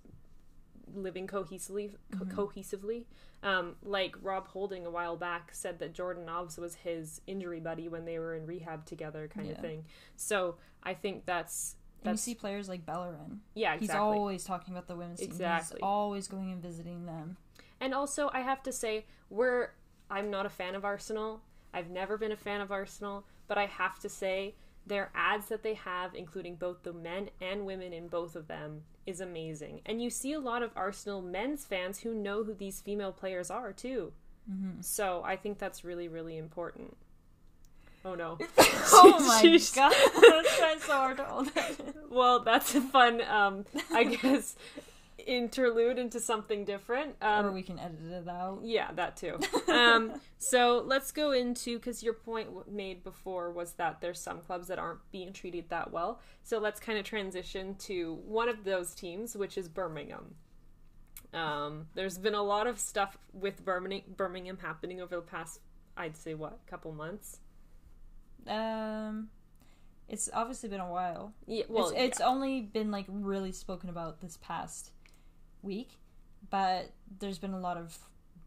living 0.93 1.27
cohesively 1.27 1.93
co- 2.17 2.25
cohesively. 2.25 3.05
Um, 3.41 3.75
like 3.83 4.15
rob 4.21 4.47
holding 4.47 4.85
a 4.85 4.89
while 4.89 5.17
back 5.17 5.49
said 5.53 5.79
that 5.79 5.93
jordan 5.93 6.25
Nobbs 6.25 6.57
was 6.57 6.75
his 6.75 7.19
injury 7.27 7.59
buddy 7.59 7.89
when 7.89 8.05
they 8.05 8.17
were 8.17 8.35
in 8.35 8.45
rehab 8.45 8.85
together 8.85 9.27
kind 9.27 9.49
of 9.51 9.57
thing. 9.57 9.85
So 10.15 10.55
i 10.83 10.93
think 10.93 11.25
that's 11.25 11.75
and 12.05 12.13
you 12.13 12.17
see 12.17 12.35
players 12.35 12.69
like 12.69 12.85
bellerin. 12.85 13.41
Yeah 13.53 13.77
he's 13.77 13.89
always 13.89 14.43
talking 14.43 14.73
about 14.73 14.87
the 14.87 14.95
women's 14.95 15.19
team. 15.19 15.29
Exactly. 15.29 15.79
he's 15.79 15.83
always 15.83 16.27
going 16.27 16.51
and 16.51 16.61
visiting 16.61 17.05
them. 17.05 17.37
And 17.83 17.93
also, 17.93 18.29
I 18.33 18.39
have 18.39 18.63
to 18.63 18.71
say, 18.71 19.05
we're 19.29 19.71
I'm 20.09 20.29
not 20.29 20.45
a 20.45 20.49
fan 20.49 20.73
of 20.75 20.85
Arsenal. 20.85 21.41
I've 21.73 21.89
never 21.89 22.17
been 22.17 22.31
a 22.31 22.37
fan 22.37 22.61
of 22.61 22.71
Arsenal, 22.71 23.25
but 23.47 23.57
I 23.57 23.65
have 23.65 23.99
to 23.99 24.09
say 24.09 24.55
their 24.85 25.11
ads 25.15 25.47
that 25.47 25.63
they 25.63 25.75
have, 25.75 26.13
including 26.15 26.55
both 26.55 26.83
the 26.83 26.93
men 26.93 27.29
and 27.41 27.65
women 27.65 27.93
in 27.93 28.07
both 28.07 28.35
of 28.35 28.47
them, 28.47 28.81
is 29.05 29.21
amazing. 29.21 29.81
And 29.85 30.01
you 30.01 30.09
see 30.09 30.33
a 30.33 30.39
lot 30.39 30.63
of 30.63 30.71
Arsenal 30.75 31.21
men's 31.21 31.65
fans 31.65 31.99
who 31.99 32.13
know 32.13 32.43
who 32.43 32.53
these 32.53 32.81
female 32.81 33.11
players 33.11 33.49
are 33.49 33.71
too. 33.73 34.13
So 34.81 35.23
I 35.25 35.35
think 35.35 35.57
that's 35.57 35.83
really, 35.83 36.07
really 36.07 36.37
important. 36.37 36.97
Oh 38.05 38.15
no! 38.15 38.37
oh 38.57 39.19
my 39.19 39.41
god 39.73 39.93
i 39.93 40.41
was 40.41 40.57
trying 40.57 40.79
so 40.79 40.91
hard 40.91 41.17
to 41.17 41.23
hold 41.23 41.47
that. 41.55 41.75
Well, 42.09 42.41
that's 42.41 42.75
a 42.75 42.81
fun. 42.81 43.21
Um, 43.21 43.65
I 43.91 44.03
guess 44.21 44.55
interlude 45.17 45.98
into 45.98 46.20
something 46.20 46.65
different. 46.65 47.15
Um, 47.22 47.48
or 47.48 47.51
we 47.51 47.62
can 47.62 47.79
edit 47.79 48.00
it 48.12 48.27
out. 48.27 48.62
Yeah, 48.63 48.91
that 48.93 49.17
too. 49.17 49.39
um, 49.72 50.20
so 50.38 50.84
let's 50.86 51.12
go 51.12 51.32
into 51.32 51.77
because 51.77 52.03
your 52.03 52.13
point 52.13 52.72
made 52.72 53.03
before 53.03 53.51
was 53.51 53.74
that 53.74 54.01
there's 54.01 54.20
some 54.20 54.39
clubs 54.39 54.67
that 54.67 54.79
aren't 54.79 55.00
being 55.12 55.34
treated 55.34 55.70
that 55.70 55.91
well. 55.91 56.20
So 56.43 56.60
let's 56.60 56.79
kind 56.79 56.98
of 56.98 57.05
transition 57.05 57.75
to 57.79 58.20
one 58.25 58.50
of 58.50 58.63
those 58.63 58.93
teams, 58.96 59.36
which 59.36 59.58
is 59.58 59.67
Birmingham. 59.67 60.36
Um, 61.34 61.88
there's 61.96 62.17
been 62.17 62.36
a 62.36 62.43
lot 62.43 62.67
of 62.67 62.79
stuff 62.79 63.17
with 63.34 63.65
Birmingham, 63.65 64.13
Birmingham 64.15 64.58
happening 64.62 65.01
over 65.01 65.15
the 65.15 65.22
past, 65.22 65.60
I'd 65.98 66.15
say, 66.15 66.36
what, 66.36 66.60
couple 66.67 66.91
months. 66.91 67.39
Um, 68.48 69.29
it's 70.08 70.29
obviously 70.34 70.70
been 70.70 70.79
a 70.79 70.89
while. 70.89 71.34
Yeah, 71.48 71.63
well, 71.70 71.89
it's, 71.89 71.98
it's 71.98 72.22
only 72.22 72.62
been 72.62 72.91
like 72.91 73.05
really 73.08 73.51
spoken 73.51 73.89
about 73.89 74.22
this 74.22 74.38
past 74.38 74.91
week, 75.63 76.00
but 76.50 76.91
there's 77.20 77.39
been 77.39 77.53
a 77.53 77.60
lot 77.60 77.77
of 77.77 77.98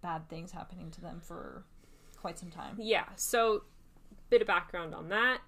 bad 0.02 0.28
things 0.28 0.52
happening 0.52 0.90
to 0.92 1.00
them 1.00 1.20
for 1.22 1.64
quite 2.20 2.38
some 2.38 2.50
time. 2.50 2.76
Yeah, 2.78 3.04
so 3.16 3.62
bit 4.30 4.40
of 4.40 4.46
background 4.46 4.94
on 4.94 5.08
that. 5.08 5.38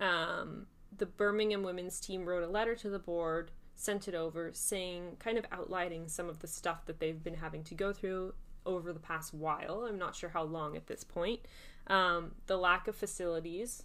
Um, 0.00 0.66
the 0.96 1.06
Birmingham 1.06 1.62
women's 1.62 2.00
team 2.00 2.24
wrote 2.24 2.42
a 2.42 2.48
letter 2.48 2.74
to 2.76 2.88
the 2.90 2.98
board, 2.98 3.50
sent 3.74 4.08
it 4.08 4.14
over, 4.14 4.50
saying, 4.52 5.16
kind 5.18 5.38
of 5.38 5.44
outlining 5.52 6.08
some 6.08 6.28
of 6.28 6.38
the 6.40 6.46
stuff 6.48 6.86
that 6.86 7.00
they've 7.00 7.22
been 7.22 7.34
having 7.34 7.62
to 7.64 7.74
go 7.74 7.92
through 7.92 8.34
over 8.66 8.92
the 8.92 9.00
past 9.00 9.32
while. 9.34 9.86
I'm 9.88 9.98
not 9.98 10.14
sure 10.16 10.30
how 10.30 10.42
long 10.44 10.76
at 10.76 10.86
this 10.86 11.04
point. 11.04 11.40
Um, 11.86 12.32
the 12.46 12.56
lack 12.56 12.88
of 12.88 12.96
facilities. 12.96 13.82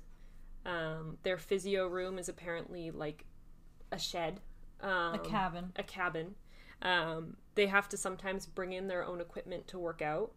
Um, 0.66 1.18
their 1.24 1.38
physio 1.38 1.88
room 1.88 2.18
is 2.18 2.30
apparently 2.30 2.92
like 2.92 3.26
a 3.92 4.00
shed, 4.00 4.40
um, 4.82 5.16
A 5.16 5.20
cabin. 5.20 5.72
a 5.76 5.84
cabin. 5.84 6.36
Um, 6.84 7.38
they 7.56 7.66
have 7.68 7.88
to 7.90 7.98
sometimes 7.98 8.46
bring 8.46 8.74
in 8.74 8.88
their 8.88 9.04
own 9.06 9.22
equipment 9.22 9.68
to 9.70 9.80
work 9.80 10.02
out. 10.02 10.32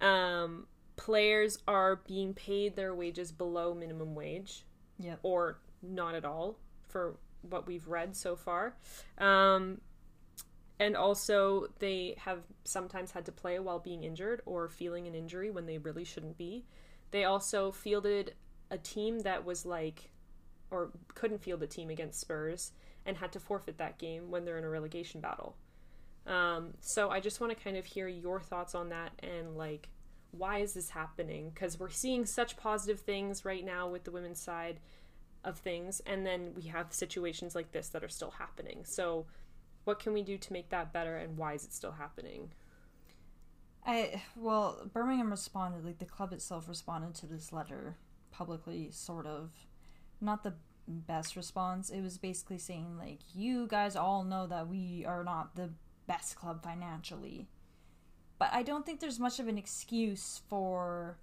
Um, 0.00 0.66
players 0.96 1.58
are 1.68 1.96
being 1.96 2.34
paid 2.34 2.74
their 2.76 2.94
wages 2.94 3.30
below 3.32 3.74
minimum 3.74 4.14
wage 4.14 4.64
Yep. 4.98 5.20
or 5.22 5.58
not 5.82 6.14
at 6.14 6.24
all 6.24 6.56
for 6.88 7.16
what 7.48 7.66
we've 7.66 7.86
read 7.88 8.16
so 8.16 8.36
far. 8.36 8.74
Um, 9.18 9.80
and 10.78 10.96
also, 10.96 11.66
they 11.78 12.14
have 12.18 12.40
sometimes 12.64 13.10
had 13.12 13.26
to 13.26 13.32
play 13.32 13.58
while 13.58 13.78
being 13.78 14.02
injured 14.02 14.40
or 14.46 14.68
feeling 14.68 15.06
an 15.06 15.14
injury 15.14 15.50
when 15.50 15.66
they 15.66 15.76
really 15.78 16.04
shouldn't 16.04 16.38
be. 16.38 16.64
They 17.10 17.24
also 17.24 17.70
fielded 17.70 18.34
a 18.70 18.78
team 18.78 19.20
that 19.20 19.44
was 19.44 19.66
like, 19.66 20.10
or 20.70 20.90
couldn't 21.14 21.42
field 21.42 21.62
a 21.62 21.66
team 21.66 21.90
against 21.90 22.20
Spurs 22.20 22.72
and 23.06 23.16
had 23.16 23.32
to 23.32 23.40
forfeit 23.40 23.78
that 23.78 23.98
game 23.98 24.30
when 24.30 24.44
they're 24.44 24.58
in 24.58 24.64
a 24.64 24.68
relegation 24.68 25.20
battle. 25.20 25.56
Um, 26.26 26.74
so 26.80 27.10
I 27.10 27.20
just 27.20 27.40
want 27.40 27.56
to 27.56 27.62
kind 27.62 27.76
of 27.76 27.86
hear 27.86 28.06
your 28.06 28.40
thoughts 28.40 28.74
on 28.74 28.90
that 28.90 29.12
and 29.22 29.56
like, 29.56 29.88
why 30.32 30.58
is 30.58 30.74
this 30.74 30.90
happening? 30.90 31.50
Because 31.50 31.78
we're 31.78 31.90
seeing 31.90 32.24
such 32.24 32.56
positive 32.56 33.00
things 33.00 33.44
right 33.44 33.64
now 33.64 33.88
with 33.88 34.04
the 34.04 34.10
women's 34.10 34.42
side 34.42 34.78
of 35.44 35.58
things, 35.58 36.00
and 36.06 36.26
then 36.26 36.52
we 36.54 36.68
have 36.68 36.92
situations 36.92 37.54
like 37.54 37.72
this 37.72 37.88
that 37.88 38.04
are 38.04 38.08
still 38.08 38.30
happening. 38.30 38.84
So, 38.84 39.26
what 39.84 39.98
can 39.98 40.12
we 40.12 40.22
do 40.22 40.36
to 40.36 40.52
make 40.52 40.68
that 40.70 40.92
better, 40.92 41.16
and 41.16 41.36
why 41.36 41.54
is 41.54 41.64
it 41.64 41.72
still 41.72 41.92
happening? 41.92 42.52
I 43.86 44.22
well, 44.36 44.88
Birmingham 44.92 45.30
responded 45.30 45.84
like 45.84 45.98
the 45.98 46.04
club 46.04 46.32
itself 46.32 46.68
responded 46.68 47.14
to 47.16 47.26
this 47.26 47.52
letter 47.52 47.96
publicly, 48.30 48.90
sort 48.90 49.26
of. 49.26 49.50
Not 50.20 50.44
the 50.44 50.54
best 50.90 51.36
response. 51.36 51.90
It 51.90 52.02
was 52.02 52.18
basically 52.18 52.58
saying 52.58 52.98
like, 52.98 53.20
you 53.34 53.66
guys 53.66 53.96
all 53.96 54.24
know 54.24 54.46
that 54.46 54.68
we 54.68 55.04
are 55.06 55.24
not 55.24 55.56
the 55.56 55.70
best 56.06 56.36
club 56.36 56.62
financially, 56.62 57.48
but 58.38 58.50
I 58.52 58.62
don't 58.62 58.84
think 58.84 59.00
there's 59.00 59.20
much 59.20 59.38
of 59.38 59.48
an 59.48 59.58
excuse 59.58 60.40
for 60.48 61.18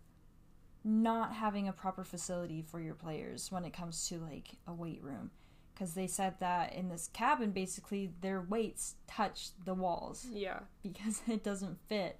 not 0.83 1.33
having 1.33 1.67
a 1.67 1.73
proper 1.73 2.03
facility 2.03 2.61
for 2.61 2.79
your 2.79 2.93
players 2.93 3.51
when 3.51 3.65
it 3.65 3.73
comes 3.73 4.07
to 4.07 4.19
like 4.19 4.49
a 4.67 4.73
weight 4.73 5.03
room. 5.03 5.31
Because 5.73 5.93
they 5.93 6.07
said 6.07 6.35
that 6.39 6.73
in 6.73 6.89
this 6.89 7.09
cabin 7.13 7.51
basically 7.51 8.11
their 8.21 8.41
weights 8.41 8.95
touch 9.07 9.49
the 9.65 9.73
walls. 9.73 10.25
Yeah, 10.31 10.59
because 10.81 11.21
it 11.27 11.43
doesn't 11.43 11.77
fit. 11.87 12.19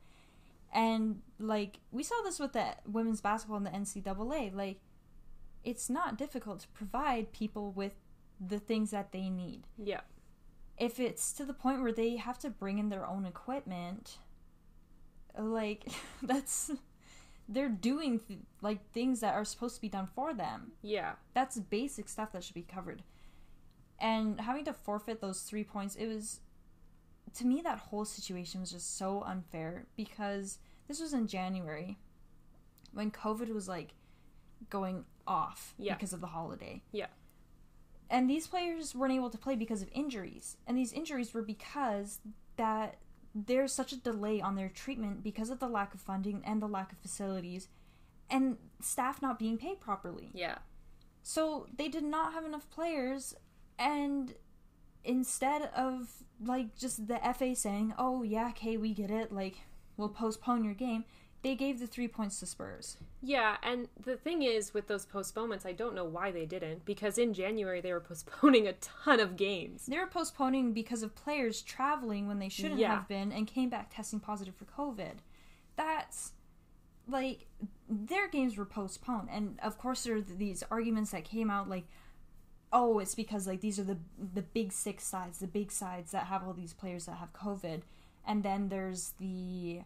And 0.74 1.22
like 1.40 1.80
we 1.92 2.04
saw 2.04 2.22
this 2.24 2.40
with 2.40 2.54
the 2.54 2.76
women's 2.86 3.22
basketball 3.22 3.58
in 3.58 3.64
the 3.64 3.70
NCAA, 3.70 4.54
like 4.54 4.80
it's 5.68 5.90
not 5.90 6.18
difficult 6.18 6.62
to 6.62 6.68
provide 6.70 7.34
people 7.34 7.72
with 7.74 7.92
the 8.40 8.58
things 8.58 8.92
that 8.92 9.12
they 9.12 9.30
need. 9.30 9.64
yeah, 9.78 10.00
If 10.78 10.98
it's 10.98 11.34
to 11.34 11.44
the 11.44 11.54
point 11.54 11.82
where 11.82 11.92
they 11.92 12.16
have 12.16 12.40
to 12.40 12.50
bring 12.50 12.78
in 12.78 12.88
their 12.88 13.06
own 13.06 13.26
equipment, 13.26 14.20
like 15.38 15.90
that's 16.24 16.72
they're 17.50 17.68
doing 17.68 18.20
th- 18.20 18.40
like 18.62 18.90
things 18.94 19.20
that 19.20 19.34
are 19.34 19.44
supposed 19.44 19.76
to 19.76 19.82
be 19.82 19.90
done 19.90 20.08
for 20.16 20.34
them 20.34 20.72
yeah, 20.82 21.14
that's 21.34 21.58
basic 21.60 22.08
stuff 22.08 22.32
that 22.32 22.44
should 22.46 22.56
be 22.56 22.62
covered. 22.62 23.04
And 24.00 24.40
having 24.40 24.64
to 24.66 24.74
forfeit 24.74 25.20
those 25.20 25.42
three 25.42 25.64
points, 25.66 25.96
it 25.96 26.08
was 26.08 26.40
to 27.34 27.46
me 27.46 27.60
that 27.62 27.80
whole 27.80 28.06
situation 28.06 28.62
was 28.62 28.72
just 28.72 28.98
so 28.98 29.22
unfair 29.24 29.86
because 29.98 30.60
this 30.88 31.02
was 31.02 31.12
in 31.14 31.28
January 31.28 31.98
when 32.94 33.12
COVID 33.12 33.54
was 33.54 33.68
like 33.68 33.96
going 34.70 35.04
off 35.28 35.74
Yeah. 35.78 35.94
because 35.96 36.14
of 36.14 36.22
the 36.22 36.28
holiday. 36.28 36.82
Yeah. 36.92 37.08
And 38.10 38.30
these 38.30 38.48
players 38.48 38.96
weren't 38.96 39.14
able 39.14 39.30
to 39.30 39.38
play 39.38 39.56
because 39.56 39.82
of 39.82 39.90
injuries. 39.92 40.58
And 40.66 40.78
these 40.78 40.94
injuries 40.94 41.34
were 41.34 41.42
because 41.42 42.20
that 42.56 42.98
there's 43.36 43.74
such 43.74 43.92
a 43.92 43.98
delay 43.98 44.40
on 44.42 44.56
their 44.56 44.70
treatment 44.70 45.22
because 45.24 45.50
of 45.50 45.60
the 45.60 45.68
lack 45.68 45.94
of 45.94 46.00
funding 46.00 46.42
and 46.46 46.62
the 46.62 46.68
lack 46.68 46.92
of 46.92 46.98
facilities 46.98 47.68
and 48.30 48.58
staff 48.82 49.22
not 49.22 49.38
being 49.38 49.58
paid 49.58 49.80
properly. 49.80 50.32
yeah, 50.34 50.58
So 51.22 51.68
they 51.76 51.88
did 51.90 52.04
not 52.04 52.34
have 52.34 52.46
enough 52.46 52.70
players, 52.70 53.36
and 53.78 54.34
instead 55.04 55.64
of 55.76 56.24
like 56.44 56.76
just 56.78 57.08
the 57.08 57.20
FA 57.34 57.56
saying, 57.56 57.94
"Oh 57.98 58.24
yeah, 58.24 58.50
okay, 58.50 58.76
we 58.78 58.94
get 58.94 59.12
it," 59.12 59.32
like 59.32 59.62
we'll 59.98 60.10
postpone 60.10 60.64
your 60.64 60.74
game, 60.74 61.06
they 61.44 61.56
gave 61.56 61.80
the 61.80 61.88
three 61.88 62.08
points 62.08 62.40
to 62.40 62.46
Spurs. 62.46 62.98
yeah. 63.22 63.58
And 63.64 63.88
the 64.04 64.18
thing 64.18 64.42
is, 64.42 64.74
with 64.74 64.88
those 64.88 65.06
postponements, 65.06 65.66
I 65.66 65.72
don't 65.72 65.94
know 65.96 66.04
why 66.06 66.32
they 66.32 66.46
didn't 66.46 66.84
because 66.86 67.18
in 67.18 67.34
January 67.34 67.80
they 67.80 67.94
were 67.94 68.00
postponing 68.12 68.68
a 68.68 68.74
ton 68.74 69.20
of 69.20 69.38
games. 69.38 69.86
They 69.86 69.98
were 70.00 70.08
postponing 70.08 70.74
because 70.74 71.04
of 71.04 71.16
players 71.16 71.62
traveling 71.62 72.28
when 72.28 72.40
they 72.40 72.50
shouldn't 72.50 72.80
Yeah. 72.80 72.96
have 72.96 73.08
been 73.08 73.32
and 73.32 73.46
came 73.48 73.70
back 73.70 73.94
testing 73.96 74.20
positive 74.20 74.56
for 74.56 74.66
COVID. 74.66 75.18
That's 75.76 76.34
like 77.08 77.46
their 77.88 78.28
games 78.28 78.58
were 78.58 78.66
postponed, 78.66 79.30
and 79.32 79.60
of 79.64 79.78
course 79.78 80.04
there 80.04 80.18
are 80.18 80.22
these 80.22 80.64
arguments 80.70 81.12
that 81.12 81.24
came 81.24 81.50
out 81.50 81.70
like, 81.70 81.86
oh, 82.74 83.00
it's 83.00 83.16
because 83.16 83.48
like 83.48 83.62
these 83.62 83.80
are 83.80 83.84
the 83.84 83.98
the 84.34 84.42
big 84.42 84.74
six 84.74 85.06
sides, 85.06 85.38
the 85.40 85.48
big 85.48 85.72
sides 85.72 86.12
that 86.12 86.26
have 86.26 86.44
all 86.44 86.54
these 86.54 86.74
players 86.74 87.06
that 87.06 87.14
have 87.18 87.32
COVID, 87.32 87.84
and 88.26 88.44
then 88.44 88.68
there's 88.70 89.14
the 89.20 89.82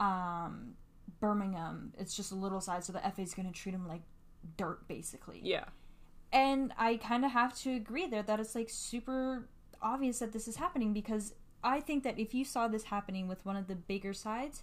um 0.00 0.74
Birmingham. 1.20 1.92
It's 1.98 2.16
just 2.16 2.32
a 2.32 2.34
little 2.34 2.60
side, 2.60 2.84
so 2.84 2.92
the 2.92 3.00
FA 3.00 3.22
is 3.22 3.34
going 3.34 3.50
to 3.50 3.58
treat 3.58 3.72
them 3.72 3.88
like 3.88 4.02
dirt, 4.56 4.86
basically. 4.88 5.40
Yeah, 5.42 5.64
And 6.32 6.72
I 6.76 6.96
kind 6.96 7.24
of 7.24 7.30
have 7.32 7.54
to 7.60 7.74
agree 7.74 8.06
there 8.06 8.22
that 8.22 8.40
it's 8.40 8.54
like 8.54 8.70
super 8.70 9.48
obvious 9.80 10.18
that 10.18 10.32
this 10.32 10.48
is 10.48 10.56
happening 10.56 10.92
because 10.92 11.34
I 11.62 11.80
think 11.80 12.04
that 12.04 12.18
if 12.18 12.34
you 12.34 12.44
saw 12.44 12.68
this 12.68 12.84
happening 12.84 13.28
with 13.28 13.44
one 13.44 13.56
of 13.56 13.68
the 13.68 13.74
bigger 13.74 14.12
sides, 14.12 14.62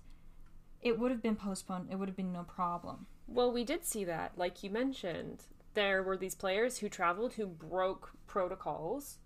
it 0.81 1.00
would 1.00 1.12
have 1.12 1.21
been 1.21 1.36
postponed. 1.36 1.88
It 1.91 1.95
would 1.95 2.10
have 2.10 2.17
been 2.17 2.33
no 2.33 2.43
problem. 2.43 3.07
Well, 3.27 3.51
we 3.51 3.63
did 3.63 3.86
see 3.86 4.03
that, 4.05 4.38
like 4.38 4.63
you 4.63 4.69
mentioned. 4.69 5.43
There 5.74 6.03
were 6.03 6.17
these 6.17 6.36
players 6.36 6.79
who 6.79 6.89
traveled 6.89 7.33
who 7.33 7.48
broke 7.48 8.12
protocols, 8.27 9.19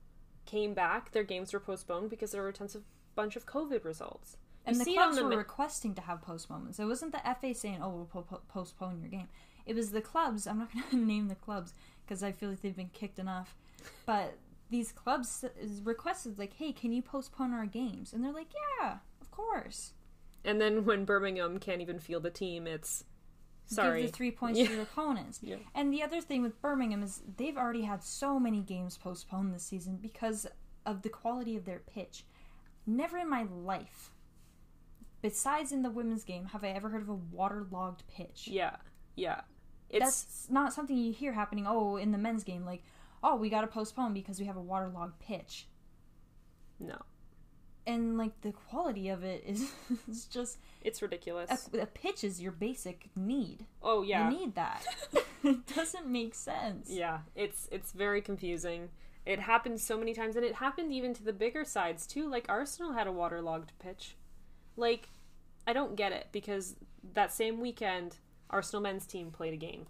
came 0.46 0.74
back, 0.74 1.12
their 1.12 1.24
games 1.24 1.54
were 1.54 1.60
postponed 1.60 2.10
because 2.12 2.32
there 2.32 2.44
were 2.44 2.52
tons 2.52 2.76
of 2.76 2.84
bunch 3.16 3.36
of 3.36 3.46
COVID 3.46 3.84
results. 3.84 4.38
And 4.66 4.76
You 4.76 4.80
the 4.80 4.86
see 4.86 4.96
it 4.96 5.00
on 5.00 5.10
clubs 5.12 5.24
were 5.24 5.30
mi- 5.30 5.36
requesting 5.36 5.94
to 5.96 6.02
have 6.02 6.22
postponements. 6.22 6.80
It 6.80 6.86
wasn't 6.86 7.12
the 7.12 7.22
FA 7.40 7.54
saying, 7.54 7.80
"Oh, 7.82 7.90
we'll 7.90 8.06
po- 8.06 8.22
po- 8.24 8.42
postpone 8.48 9.00
your 9.00 9.10
game." 9.10 9.28
It 9.66 9.76
was 9.76 9.92
the 9.92 10.02
clubs. 10.02 10.48
I'm 10.48 10.60
not 10.60 10.72
going 10.74 10.86
to 10.90 10.96
name 10.98 11.28
the 11.28 11.36
clubs 11.36 11.74
because 12.06 12.24
I 12.24 12.32
feel 12.32 12.50
like 12.50 12.62
they've 12.62 12.76
been 12.76 12.90
kicked 12.90 13.20
enough. 13.20 13.56
But 14.06 14.38
these 14.70 14.92
clubs 14.92 15.46
requested, 15.84 16.40
like, 16.40 16.54
"Hey, 16.54 16.72
can 16.72 16.92
you 16.92 17.02
postpone 17.02 17.54
our 17.54 17.66
games?" 17.66 18.14
And 18.14 18.24
they're 18.24 18.34
like, 18.34 18.52
"Yeah, 18.80 18.98
of 19.22 19.32
course." 19.32 19.94
And 20.44 20.60
then 20.62 20.86
when 20.86 21.06
Birmingham 21.06 21.60
can't 21.60 21.82
even 21.82 22.00
field 22.00 22.26
a 22.26 22.30
team, 22.32 22.68
it's 22.68 23.04
sorry. 23.66 24.02
give 24.04 24.12
the 24.12 24.18
three 24.18 24.32
points 24.32 24.60
Yeah. 24.60 24.68
to 24.70 24.74
your 24.74 24.82
opponents. 24.84 25.40
Yeah. 25.42 25.58
And 25.74 25.92
the 25.94 26.04
other 26.04 26.22
thing 26.22 26.42
with 26.44 26.62
Birmingham 26.62 27.02
is 27.04 27.22
they've 27.38 27.58
already 27.58 27.82
had 27.84 28.04
so 28.04 28.40
many 28.40 28.62
games 28.62 28.98
postponed 28.98 29.54
this 29.54 29.64
season 29.64 29.98
because 30.02 30.46
of 30.86 31.02
the 31.02 31.10
quality 31.10 31.56
of 31.56 31.66
their 31.66 31.80
pitch. 31.80 32.26
Never 32.86 33.18
in 33.18 33.28
my 33.28 33.44
life, 33.44 34.12
besides 35.30 35.72
in 35.72 35.82
the 35.82 35.90
women's 35.90 36.24
game, 36.24 36.46
have 36.46 36.64
I 36.64 36.70
ever 36.70 36.90
heard 36.90 37.02
of 37.02 37.10
a 37.10 37.16
waterlogged 37.16 38.04
pitch. 38.16 38.48
Yeah, 38.48 38.76
yeah. 39.16 39.42
It's 39.90 40.06
That's 40.06 40.48
not 40.50 40.74
something 40.74 40.96
you 40.98 41.14
hear 41.14 41.34
happening. 41.34 41.66
Oh, 41.68 41.96
in 41.98 42.12
the 42.12 42.18
men's 42.18 42.44
game, 42.44 42.64
like, 42.66 42.84
oh, 43.24 43.36
we 43.36 43.50
got 43.50 43.62
to 43.62 43.68
postpone 43.68 44.14
because 44.14 44.40
we 44.40 44.46
have 44.46 44.58
a 44.58 44.62
waterlogged 44.62 45.20
pitch. 45.20 45.68
no. 46.80 46.98
and 47.88 48.18
like 48.18 48.42
the 48.42 48.52
quality 48.52 49.10
of 49.10 49.24
it 49.24 49.44
is, 49.46 49.72
is 50.10 50.26
just 50.26 50.58
It's 50.82 51.02
ridiculous. 51.02 51.70
a, 51.74 51.80
a 51.80 51.86
pitch 51.86 52.24
is 52.24 52.42
your 52.42 52.52
basic 52.52 53.10
need. 53.16 53.66
oh 53.82 54.02
yeah. 54.04 54.30
You 54.30 54.38
need 54.38 54.56
that. 54.56 54.86
it 55.44 55.66
doesn't 55.76 56.08
make 56.08 56.34
sense. 56.36 56.90
Yeah, 56.90 57.20
it's 57.36 57.68
it's 57.72 57.92
very 57.92 58.22
confusing. 58.22 58.90
It 59.26 59.40
happened 59.40 59.80
so 59.80 59.98
many 59.98 60.14
times, 60.14 60.36
and 60.36 60.46
it 60.46 60.56
happened 60.56 60.92
even 60.92 61.14
to 61.16 61.24
the 61.24 61.34
bigger 61.34 61.64
sides 61.66 62.06
too. 62.06 62.30
Like 62.30 62.46
Arsenal 62.50 62.94
had 62.94 63.08
a 63.08 63.12
waterlogged 63.12 63.72
pitch. 63.80 64.16
Like, 64.78 65.08
I 65.68 65.74
don't 65.74 65.96
get 65.96 66.12
it 66.12 66.28
because 66.32 66.76
that 67.14 67.34
same 67.34 67.60
weekend, 67.60 68.18
Arsenal 68.50 68.82
men's 68.82 69.06
team 69.06 69.32
played 69.32 69.54
a 69.54 69.58
game. 69.58 69.88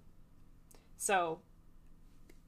So, 0.97 1.39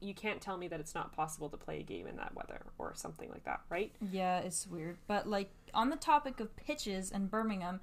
you 0.00 0.14
can't 0.14 0.40
tell 0.40 0.56
me 0.56 0.68
that 0.68 0.80
it's 0.80 0.94
not 0.94 1.12
possible 1.12 1.48
to 1.48 1.56
play 1.56 1.80
a 1.80 1.82
game 1.82 2.06
in 2.06 2.16
that 2.16 2.34
weather 2.34 2.60
or 2.78 2.92
something 2.94 3.28
like 3.30 3.44
that, 3.44 3.60
right? 3.68 3.92
Yeah, 4.12 4.38
it's 4.38 4.66
weird. 4.66 4.98
But 5.06 5.28
like 5.28 5.50
on 5.74 5.90
the 5.90 5.96
topic 5.96 6.40
of 6.40 6.54
pitches 6.56 7.10
and 7.10 7.30
Birmingham, 7.30 7.80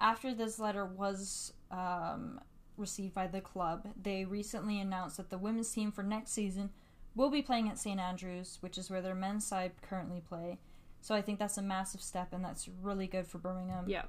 after 0.00 0.34
this 0.34 0.58
letter 0.58 0.84
was 0.84 1.52
um, 1.70 2.40
received 2.76 3.14
by 3.14 3.28
the 3.28 3.40
club, 3.40 3.88
they 4.00 4.24
recently 4.24 4.80
announced 4.80 5.16
that 5.18 5.30
the 5.30 5.38
women's 5.38 5.70
team 5.70 5.92
for 5.92 6.02
next 6.02 6.32
season 6.32 6.70
will 7.14 7.30
be 7.30 7.42
playing 7.42 7.68
at 7.68 7.78
St 7.78 8.00
Andrews, 8.00 8.58
which 8.60 8.76
is 8.78 8.90
where 8.90 9.02
their 9.02 9.14
men's 9.14 9.46
side 9.46 9.72
currently 9.82 10.20
play. 10.20 10.58
So 11.00 11.14
I 11.14 11.22
think 11.22 11.38
that's 11.38 11.58
a 11.58 11.62
massive 11.62 12.00
step, 12.00 12.32
and 12.32 12.44
that's 12.44 12.68
really 12.80 13.06
good 13.06 13.26
for 13.26 13.38
Birmingham. 13.38 13.84
Yeah. 13.88 14.04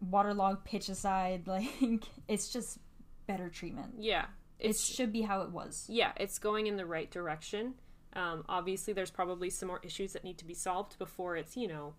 Waterlogged 0.00 0.64
pitch 0.64 0.88
aside, 0.88 1.46
like 1.46 2.04
it's 2.28 2.52
just 2.52 2.78
better 3.26 3.48
treatment. 3.48 3.94
Yeah. 3.98 4.26
It 4.58 4.76
should 4.76 5.12
be 5.12 5.22
how 5.22 5.42
it 5.42 5.50
was. 5.52 5.84
yeah, 5.88 6.12
it's 6.16 6.38
going 6.40 6.66
in 6.66 6.76
the 6.76 6.86
right 6.86 7.08
direction. 7.10 7.74
Um, 8.14 8.44
obviously, 8.48 8.92
there's 8.92 9.10
probably 9.10 9.50
some 9.50 9.68
more 9.68 9.80
issues 9.84 10.14
that 10.14 10.24
need 10.24 10.38
to 10.38 10.44
be 10.44 10.54
solved 10.54 10.98
before 10.98 11.36
it's, 11.36 11.56
you 11.56 11.68
know, 11.68 11.94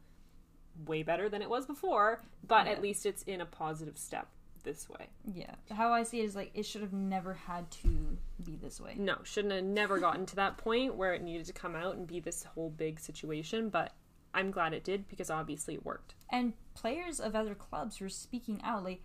way 0.86 1.03
better 1.03 1.29
than 1.29 1.41
it 1.41 1.50
was 1.50 1.65
before, 1.65 2.22
but 2.46 2.65
Yeah. 2.65 2.74
at 2.74 2.82
least 2.82 3.06
it's 3.06 3.24
in 3.24 3.39
a 3.41 3.46
positive 3.46 3.98
step 3.98 4.27
this 4.63 4.89
way. 4.89 5.08
Yeah. 5.34 5.56
How 5.72 5.94
I 5.94 6.03
see 6.03 6.20
it 6.20 6.25
is 6.25 6.36
like 6.36 6.51
it 6.53 6.65
should 6.65 6.82
have 6.82 6.91
never 6.91 7.34
had 7.34 7.70
to 7.84 8.18
be 8.44 8.58
this 8.58 8.82
way. 8.82 8.96
No, 8.98 9.20
shouldn't 9.24 9.53
have 9.53 9.63
never 9.63 10.00
gotten 10.00 10.25
to 10.25 10.36
that 10.38 10.58
point 10.58 10.96
where 10.96 11.13
it 11.13 11.22
needed 11.22 11.46
to 11.46 11.53
come 11.53 11.75
out 11.77 11.96
and 11.96 12.06
be 12.06 12.20
this 12.20 12.44
whole 12.44 12.70
big 12.70 13.00
situation, 13.00 13.70
but 13.70 13.94
I'm 14.33 14.51
glad 14.51 14.74
it 14.74 14.83
did 14.83 15.07
because 15.07 15.29
obviously 15.29 15.74
it 15.75 15.86
worked. 15.86 16.15
and 16.31 16.53
players 16.75 17.19
of 17.19 17.36
other 17.36 17.55
clubs 17.55 18.00
were 18.00 18.07
speaking 18.09 18.62
out 18.63 18.83
like 18.83 19.01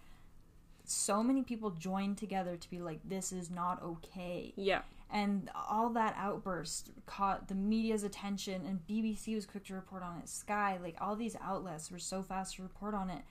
so 0.85 1.23
many 1.23 1.43
people 1.43 1.71
joined 1.71 2.19
together 2.19 2.57
to 2.57 2.71
be 2.71 2.79
like 2.81 3.01
this 3.05 3.33
is 3.33 3.51
not 3.51 3.83
okay 3.83 4.53
Yeah. 4.57 4.83
and 5.11 5.51
all 5.69 5.89
that 5.91 6.15
outburst 6.19 6.91
caught 7.07 7.49
the 7.49 7.55
media's 7.55 8.05
attention 8.05 8.65
and 8.67 8.87
bbc 8.87 9.35
was 9.35 9.47
quick 9.47 9.65
to 9.65 9.75
report 9.75 10.03
on 10.03 10.19
it 10.19 10.29
sky 10.29 10.79
like 10.83 10.97
all 11.01 11.17
these 11.17 11.37
outlets 11.41 11.91
were 11.91 11.99
so 11.99 12.23
fast 12.23 12.57
to 12.57 12.63
report 12.63 12.95
on 12.95 13.09
it 13.11 13.23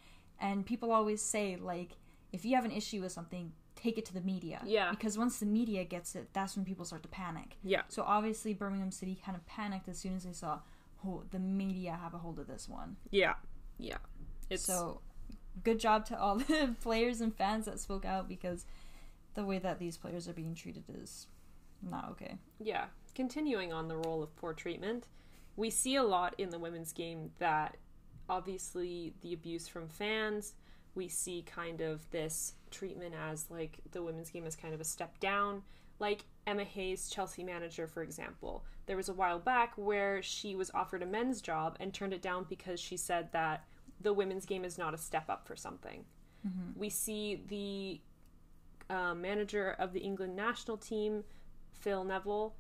and 0.42 0.66
people 0.66 0.92
always 0.92 1.22
say 1.22 1.56
like 1.56 1.92
if 2.32 2.44
you 2.44 2.56
have 2.56 2.66
an 2.66 2.72
issue 2.72 3.02
with 3.02 3.12
something 3.12 3.52
take 3.76 3.98
it 4.00 4.06
to 4.06 4.14
the 4.14 4.22
media 4.22 4.60
Yeah. 4.66 4.90
because 4.90 5.18
once 5.18 5.38
the 5.40 5.46
media 5.46 5.84
gets 5.86 6.16
it 6.16 6.30
that's 6.34 6.56
when 6.56 6.66
people 6.66 6.86
start 6.86 7.04
to 7.04 7.10
panic 7.10 7.58
Yeah. 7.64 7.84
so 7.88 8.04
obviously 8.04 8.54
birmingham 8.56 8.92
city 8.92 9.20
kind 9.24 9.38
of 9.38 9.46
panicked 9.46 9.88
as 9.88 10.00
soon 10.00 10.16
as 10.16 10.24
they 10.24 10.34
saw 10.34 10.60
the 11.32 11.40
media 11.40 11.98
have 12.02 12.14
a 12.14 12.18
hold 12.18 12.40
of 12.40 12.48
this 12.48 12.68
one 12.68 12.98
Yeah. 13.12 13.34
Yeah. 13.78 13.98
It's 14.50 14.66
so, 14.66 15.02
good 15.64 15.80
job 15.80 16.06
to 16.08 16.20
all 16.20 16.36
the 16.38 16.76
players 16.82 17.22
and 17.22 17.36
fans 17.36 17.66
that 17.66 17.80
spoke 17.80 18.06
out 18.06 18.28
because 18.28 18.66
the 19.34 19.46
way 19.46 19.58
that 19.60 19.80
these 19.80 19.98
players 19.98 20.28
are 20.28 20.34
being 20.34 20.56
treated 20.56 20.84
is 20.90 21.28
not 21.82 22.10
okay. 22.12 22.38
yeah, 22.60 22.86
continuing 23.14 23.74
on 23.74 23.88
the 23.88 23.98
role 23.98 24.24
of 24.24 24.36
poor 24.38 24.54
treatment, 24.54 25.08
we 25.56 25.70
see 25.70 25.96
a 25.96 26.04
lot 26.04 26.34
in 26.38 26.50
the 26.50 26.60
women's 26.60 26.94
game 26.94 27.32
that 27.40 27.78
obviously 28.30 29.14
the 29.22 29.34
abuse 29.34 29.68
from 29.68 29.88
fans, 29.88 30.54
we 30.96 31.08
see 31.08 31.44
kind 31.46 31.82
of 31.82 32.10
this 32.12 32.54
treatment 32.72 33.14
as 33.30 33.50
like 33.50 33.80
the 33.92 34.02
women's 34.02 34.30
game 34.30 34.46
is 34.46 34.56
kind 34.56 34.74
of 34.74 34.82
a 34.82 34.86
step 34.86 35.20
down. 35.20 35.64
Like 36.04 36.22
Emma 36.46 36.66
Hayes, 36.76 37.10
Chelsea 37.10 37.44
manager, 37.44 37.88
for 37.88 38.04
example. 38.04 38.66
There 38.88 38.98
was 38.98 39.10
a 39.10 39.14
while 39.14 39.40
back 39.40 39.74
where 39.78 40.22
she 40.22 40.54
was 40.56 40.70
offered 40.74 41.02
a 41.02 41.06
men's 41.06 41.42
job 41.42 41.78
and 41.80 41.94
turned 41.94 42.14
it 42.14 42.22
down 42.22 42.46
because 42.50 42.80
she 42.88 42.98
said 42.98 43.26
that 43.32 43.64
the 44.02 44.12
women's 44.12 44.46
game 44.46 44.66
is 44.66 44.78
not 44.78 44.94
a 44.94 44.98
step 44.98 45.30
up 45.30 45.48
for 45.48 45.56
something. 45.56 46.04
We 46.76 46.90
see 46.90 47.42
the 47.48 48.02
uh, 48.94 49.16
manager 49.16 49.76
of 49.80 49.94
the 49.94 50.02
England 50.02 50.36
national 50.36 50.78
team, 50.78 51.24
Phil 51.72 52.04
Neville, 52.04 52.54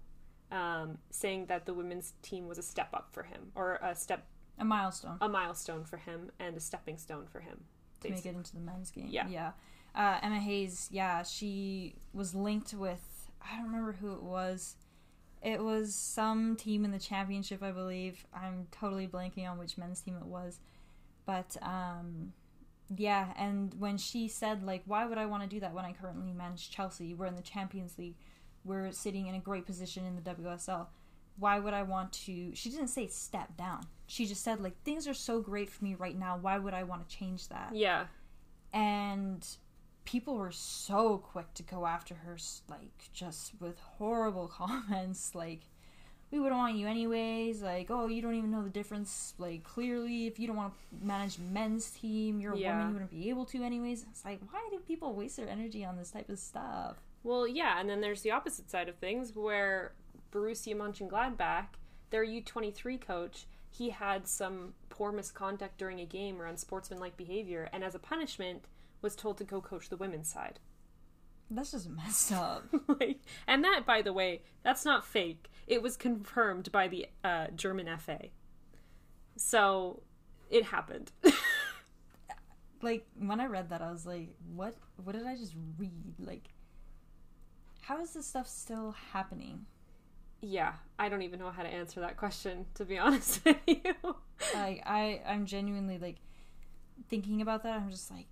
um, 0.52 0.98
saying 1.10 1.48
that 1.48 1.65
the 1.65 1.74
women's 1.74 2.13
team 2.22 2.48
was 2.48 2.58
a 2.58 2.63
step 2.63 2.89
up 2.94 3.10
for 3.12 3.24
him, 3.24 3.52
or 3.56 3.80
a 3.84 3.94
step, 3.94 4.26
A 4.58 4.63
milestone 4.63 5.18
a 5.20 5.28
milestone 5.28 5.84
for 5.84 5.98
him, 5.98 6.32
and 6.39 6.56
a 6.56 6.62
stepping 6.62 6.98
stone 6.98 7.26
for 7.28 7.41
him. 7.41 7.58
to 8.02 8.10
make 8.10 8.26
it 8.26 8.36
into 8.36 8.54
the 8.54 8.62
men's 8.62 8.89
game. 8.91 9.08
Yeah. 9.10 9.28
yeah. 9.28 9.52
Uh, 9.96 10.18
Emma 10.24 10.39
Hayes, 10.39 10.88
yeah, 10.91 11.24
she 11.24 11.96
was 12.13 12.34
linked 12.34 12.74
with 12.74 13.04
I 13.46 13.58
don't 13.58 13.66
remember 13.68 13.94
who 13.94 14.14
it 14.14 14.24
was. 14.24 14.76
It 15.42 15.62
was 15.62 15.94
some 15.94 16.56
team 16.56 16.86
in 16.86 16.92
the 16.92 17.00
championship, 17.00 17.62
I 17.62 17.72
believe. 17.72 18.26
I'm 18.34 18.68
totally 18.72 19.08
blanking 19.08 19.50
on 19.50 19.58
which 19.58 19.78
men's 19.78 20.00
team 20.00 20.16
it 20.16 20.26
was, 20.26 20.60
but 21.26 21.58
um, 21.62 22.32
yeah. 22.96 23.34
And 23.38 23.74
when 23.78 23.98
she 23.98 24.30
said 24.30 24.64
like, 24.64 24.84
"Why 24.86 25.06
would 25.06 25.18
I 25.18 25.26
want 25.26 25.44
to 25.44 25.50
do 25.50 25.60
that 25.60 25.74
when 25.74 25.84
I 25.84 25.92
currently 25.92 26.32
manage 26.32 26.70
Chelsea? 26.70 27.14
We're 27.14 27.26
in 27.26 27.36
the 27.36 27.42
Champions 27.42 27.98
League. 27.98 28.16
We're 28.64 28.92
sitting 28.94 29.28
in 29.28 29.36
a 29.36 29.40
great 29.40 29.66
position 29.66 30.06
in 30.06 30.16
the 30.16 30.22
WSL. 30.22 30.88
Why 31.38 31.60
would 31.60 31.74
I 31.74 31.84
want 31.84 32.14
to?" 32.26 32.56
She 32.56 32.70
didn't 32.70 32.88
say 32.88 33.08
step 33.08 33.58
down. 33.58 33.88
She 34.08 34.26
just 34.26 34.44
said 34.44 34.62
like, 34.62 34.82
"Things 34.84 35.10
are 35.10 35.14
so 35.14 35.42
great 35.42 35.70
for 35.70 35.84
me 35.84 35.96
right 35.96 36.18
now. 36.18 36.38
Why 36.38 36.58
would 36.58 36.74
I 36.74 36.84
want 36.84 37.08
to 37.08 37.14
change 37.14 37.50
that?" 37.50 37.76
Yeah, 37.76 38.06
and 38.72 39.46
people 40.06 40.36
were 40.36 40.52
so 40.52 41.18
quick 41.18 41.54
to 41.54 41.63
go 41.63 41.86
after 41.86 42.13
her 42.16 42.38
like 42.70 43.10
just 43.13 43.54
with 43.60 43.80
horrible 43.80 44.48
comments 44.54 45.34
like 45.36 45.62
we 46.32 46.39
wouldn't 46.39 46.58
want 46.58 46.76
you 46.76 46.88
anyways 46.88 47.62
like 47.62 47.89
oh 47.89 48.08
you 48.08 48.22
don't 48.22 48.36
even 48.36 48.52
know 48.52 48.63
the 48.63 48.70
difference 48.70 49.34
like 49.38 49.63
clearly 49.63 50.26
if 50.28 50.39
you 50.39 50.48
don't 50.48 50.56
want 50.58 50.74
to 50.74 51.06
manage 51.06 51.38
men's 51.39 51.89
team 51.92 52.39
you're 52.39 52.54
a 52.54 52.58
Yeah. 52.58 52.72
woman 52.72 52.88
you 52.88 52.94
wouldn't 52.94 53.12
be 53.12 53.30
able 53.30 53.46
to 53.46 53.63
anyways 53.63 54.06
it's 54.10 54.26
like 54.26 54.39
why 54.52 54.68
do 54.72 54.80
people 54.80 55.13
waste 55.13 55.38
their 55.38 55.48
energy 55.48 55.86
on 55.86 55.98
this 55.98 56.12
type 56.12 56.30
of 56.30 56.39
stuff 56.39 56.98
Well, 57.24 57.48
yeah, 57.48 57.80
and 57.80 57.89
then 57.89 58.02
there's 58.02 58.22
the 58.22 58.32
opposite 58.32 58.70
side 58.70 58.89
of 58.89 58.96
things 58.96 59.34
where 59.36 59.94
Borussia 60.34 60.76
Mönchengladbach, 60.76 61.68
their 62.10 62.26
U23 62.26 63.00
coach, 63.00 63.46
he 63.70 63.92
had 63.92 64.28
some 64.28 64.74
poor 64.89 65.12
misconduct 65.13 65.78
during 65.78 66.00
a 66.02 66.06
game 66.06 66.42
or 66.42 66.46
unsportsmanlike 66.48 67.16
behavior, 67.16 67.70
and 67.72 67.82
as 67.84 67.96
a 67.96 68.00
punishment, 68.00 68.66
was 69.04 69.16
told 69.16 69.38
to 69.38 69.44
go 69.44 69.62
coach 69.62 69.89
the 69.89 69.98
women's 69.98 70.32
side. 70.32 70.60
that's 71.52 71.72
just 71.72 71.89
messed 71.89 72.32
up 72.32 72.63
like, 73.00 73.20
and 73.48 73.63
that, 73.63 73.86
by 73.86 74.02
the 74.02 74.13
way, 74.13 74.42
that's 74.63 74.86
not 74.86 75.06
fake. 75.06 75.50
It 75.68 75.82
was 75.82 75.96
confirmed 75.98 76.72
by 76.72 76.88
the 76.88 77.08
uh, 77.24 77.48
German 77.56 77.88
FA. 77.98 78.30
So, 79.36 80.02
it 80.50 80.66
happened. 80.66 81.12
like 82.82 83.06
when 83.18 83.39
i 83.39 83.46
read 83.46 83.70
that 83.70 83.82
i 83.82 83.89
was 83.89 84.06
like 84.06 84.28
what 84.54 84.76
what 85.06 85.13
did 85.13 85.26
i 85.26 85.38
just 85.38 85.54
read 85.78 85.94
like 86.20 86.50
how 87.80 88.02
is 88.02 88.12
this 88.13 88.26
stuff 88.28 88.46
still 88.46 88.94
happening 89.13 89.66
yeah, 90.46 90.74
I 91.00 91.08
don't 91.08 91.22
even 91.22 91.39
know 91.39 91.52
how 91.52 91.63
to 91.63 91.70
answer 91.70 92.02
that 92.02 92.18
question, 92.18 92.66
to 92.76 92.84
be 92.84 92.98
honest 93.00 93.44
with 93.46 93.58
you. 93.66 93.94
like 94.54 94.84
I 94.86 95.22
I'm 95.26 95.46
genuinely 95.46 95.98
like 95.98 96.18
thinking 97.10 97.42
about 97.42 97.63
that. 97.63 97.80
I'm 97.80 97.89
just 97.89 98.12
like 98.12 98.28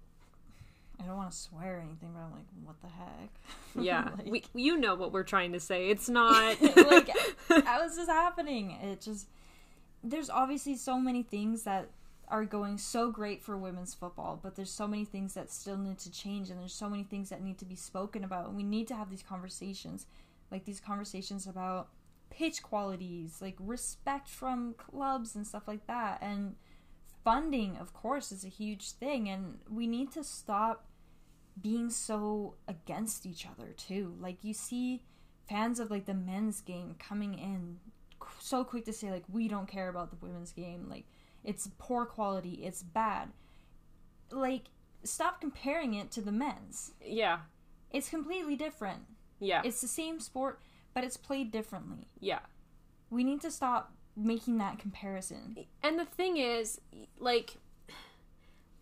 I 1.02 1.08
don't 1.08 1.18
want 1.18 1.32
to 1.32 1.38
swear 1.38 1.78
or 1.78 1.80
anything, 1.80 2.12
but 2.14 2.20
I'm 2.22 2.32
like, 2.32 2.46
what 2.64 2.82
the 2.82 2.88
heck? 2.88 3.30
Yeah, 3.84 4.10
like, 4.18 4.30
we, 4.30 4.44
you 4.54 4.78
know 4.78 4.96
what 4.96 5.14
we're 5.14 5.24
trying 5.24 5.54
to 5.54 5.60
say. 5.60 5.90
It's 5.90 6.10
not 6.10 6.62
like 6.76 7.10
how 7.66 7.84
is 7.84 7.96
this 7.96 8.08
happening? 8.08 8.72
It 8.84 9.02
just 9.02 9.28
there's 10.04 10.30
obviously 10.30 10.76
so 10.76 11.00
many 11.00 11.24
things 11.24 11.64
that 11.64 11.90
are 12.28 12.46
going 12.46 12.78
so 12.78 13.12
great 13.12 13.42
for 13.42 13.58
women's 13.58 13.94
football, 13.94 14.40
but 14.42 14.56
there's 14.56 14.72
so 14.72 14.88
many 14.88 15.06
things 15.06 15.34
that 15.34 15.52
still 15.52 15.78
need 15.78 16.00
to 16.00 16.12
change, 16.12 16.50
and 16.50 16.60
there's 16.60 16.74
so 16.74 16.90
many 16.90 17.04
things 17.04 17.30
that 17.30 17.42
need 17.42 17.58
to 17.60 17.66
be 17.66 17.76
spoken 17.76 18.24
about, 18.24 18.48
and 18.48 18.56
we 18.56 18.64
need 18.64 18.88
to 18.88 18.96
have 18.96 19.10
these 19.10 19.24
conversations, 19.24 20.06
like 20.50 20.66
these 20.66 20.80
conversations 20.80 21.46
about 21.48 21.90
pitch 22.30 22.64
qualities, 22.64 23.40
like 23.42 23.56
respect 23.60 24.30
from 24.30 24.74
clubs 24.76 25.36
and 25.36 25.46
stuff 25.46 25.68
like 25.68 25.86
that, 25.88 26.20
and 26.22 26.56
funding, 27.24 27.78
of 27.78 27.94
course, 27.94 28.32
is 28.32 28.44
a 28.46 28.50
huge 28.50 28.92
thing, 28.92 29.30
and 29.30 29.60
we 29.70 29.86
need 29.86 30.12
to 30.12 30.24
stop 30.24 30.86
being 31.60 31.90
so 31.90 32.56
against 32.68 33.26
each 33.26 33.46
other 33.46 33.70
too. 33.76 34.16
Like 34.20 34.44
you 34.44 34.54
see 34.54 35.04
fans 35.50 35.80
of 35.80 35.90
like 35.92 36.06
the 36.06 36.14
men's 36.14 36.62
game 36.62 36.96
coming 37.00 37.34
in 37.34 37.78
so 38.40 38.64
quick 38.64 38.86
to 38.86 38.94
say 38.94 39.12
like 39.12 39.24
we 39.32 39.48
don't 39.48 39.68
care 39.68 39.90
about 39.90 40.10
the 40.12 40.18
women's 40.26 40.52
game, 40.52 40.88
like 40.90 41.06
it's 41.44 41.70
poor 41.78 42.06
quality, 42.06 42.62
it's 42.64 42.84
bad. 42.84 43.30
Like 44.32 44.66
stop 45.04 45.42
comparing 45.42 45.94
it 45.96 46.12
to 46.12 46.22
the 46.22 46.32
men's. 46.32 46.92
yeah, 47.04 47.40
It's 47.92 48.10
completely 48.10 48.56
different. 48.56 49.02
yeah, 49.40 49.62
It's 49.66 49.82
the 49.82 49.88
same 49.88 50.20
sport, 50.20 50.60
but 50.94 51.04
it's 51.04 51.18
played 51.18 51.52
differently. 51.52 52.08
yeah, 52.20 52.40
We 53.10 53.24
need 53.24 53.42
to 53.42 53.50
stop 53.52 53.94
making 54.16 54.58
that 54.60 54.78
comparison. 54.78 55.58
And 55.82 55.98
the 55.98 56.06
thing 56.06 56.38
is, 56.38 56.80
like, 57.18 57.58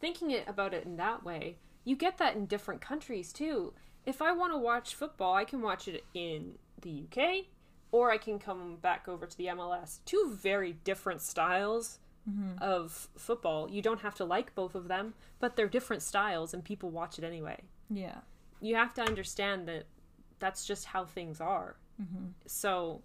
thinking 0.02 0.32
it 0.32 0.44
about 0.48 0.74
it 0.74 0.86
in 0.86 0.98
that 0.98 1.24
way, 1.24 1.56
you 1.84 1.96
get 1.96 2.18
that 2.18 2.36
in 2.36 2.46
different 2.46 2.82
countries 2.82 3.34
too. 3.34 3.74
If 4.06 4.22
I 4.22 4.32
want 4.32 4.54
to 4.54 4.58
watch 4.58 4.96
football, 4.96 5.36
I 5.36 5.46
can 5.46 5.62
watch 5.62 5.88
it 5.88 6.04
in 6.14 6.56
the 6.82 7.04
UK, 7.06 7.46
or 7.92 8.12
I 8.12 8.18
can 8.18 8.40
come 8.40 8.78
back 8.82 9.08
over 9.08 9.26
to 9.26 9.38
the 9.38 9.48
MLS. 9.48 10.00
Two 10.06 10.32
very 10.34 10.74
different 10.84 11.22
styles 11.22 12.00
mm-hmm. 12.30 12.62
of 12.62 13.08
football. 13.18 13.70
You 13.70 13.82
don't 13.82 14.02
have 14.02 14.16
to 14.16 14.26
like 14.26 14.56
both 14.56 14.76
of 14.76 14.88
them, 14.88 15.14
but 15.40 15.56
they're 15.56 15.68
different 15.68 16.02
styles, 16.02 16.54
and 16.54 16.64
people 16.64 16.90
watch 16.90 17.18
it 17.18 17.24
anyway. 17.24 17.62
Yeah. 17.90 18.20
You 18.62 18.76
have 18.76 18.94
to 18.96 19.02
understand 19.02 19.68
that 19.68 19.86
that's 20.40 20.66
just 20.66 20.86
how 20.86 21.06
things 21.06 21.42
are. 21.42 21.76
Mm-hmm. 22.02 22.28
So, 22.46 23.02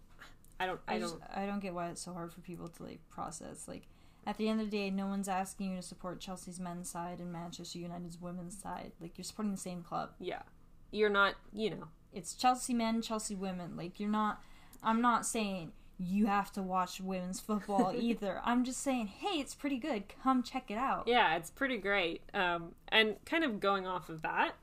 I 0.58 0.66
don't. 0.66 0.80
I, 0.86 0.94
I, 0.94 0.98
don't. 0.98 1.22
I 1.34 1.46
don't 1.46 1.60
get 1.60 1.74
why 1.74 1.88
it's 1.88 2.00
so 2.00 2.12
hard 2.12 2.32
for 2.32 2.40
people 2.40 2.68
to 2.68 2.82
like 2.82 3.00
process. 3.10 3.66
Like 3.66 3.88
at 4.26 4.36
the 4.36 4.48
end 4.48 4.60
of 4.60 4.70
the 4.70 4.76
day, 4.76 4.90
no 4.90 5.06
one's 5.06 5.28
asking 5.28 5.70
you 5.70 5.76
to 5.76 5.82
support 5.82 6.20
Chelsea's 6.20 6.60
men's 6.60 6.90
side 6.90 7.20
and 7.20 7.32
Manchester 7.32 7.78
United's 7.78 8.20
women's 8.20 8.60
side. 8.60 8.92
Like 9.00 9.16
you're 9.18 9.24
supporting 9.24 9.52
the 9.52 9.58
same 9.58 9.82
club. 9.82 10.10
yeah, 10.18 10.42
you're 10.90 11.10
not. 11.10 11.34
You 11.52 11.70
know. 11.70 11.88
It's 12.12 12.34
Chelsea 12.34 12.74
men, 12.74 13.02
Chelsea 13.02 13.34
women. 13.34 13.76
Like 13.76 13.98
you're 13.98 14.08
not. 14.10 14.40
I'm 14.82 15.00
not 15.00 15.26
saying 15.26 15.72
you 15.98 16.26
have 16.26 16.52
to 16.52 16.62
watch 16.62 17.00
women's 17.00 17.40
football 17.40 17.92
either. 17.98 18.40
I'm 18.44 18.64
just 18.64 18.80
saying, 18.80 19.06
hey, 19.06 19.38
it's 19.40 19.54
pretty 19.54 19.78
good. 19.78 20.04
Come 20.22 20.42
check 20.42 20.70
it 20.70 20.78
out. 20.78 21.04
Yeah, 21.06 21.36
it's 21.36 21.50
pretty 21.50 21.78
great. 21.78 22.22
Um, 22.34 22.74
and 22.88 23.16
kind 23.24 23.44
of 23.44 23.60
going 23.60 23.86
off 23.86 24.08
of 24.08 24.22
that, 24.22 24.54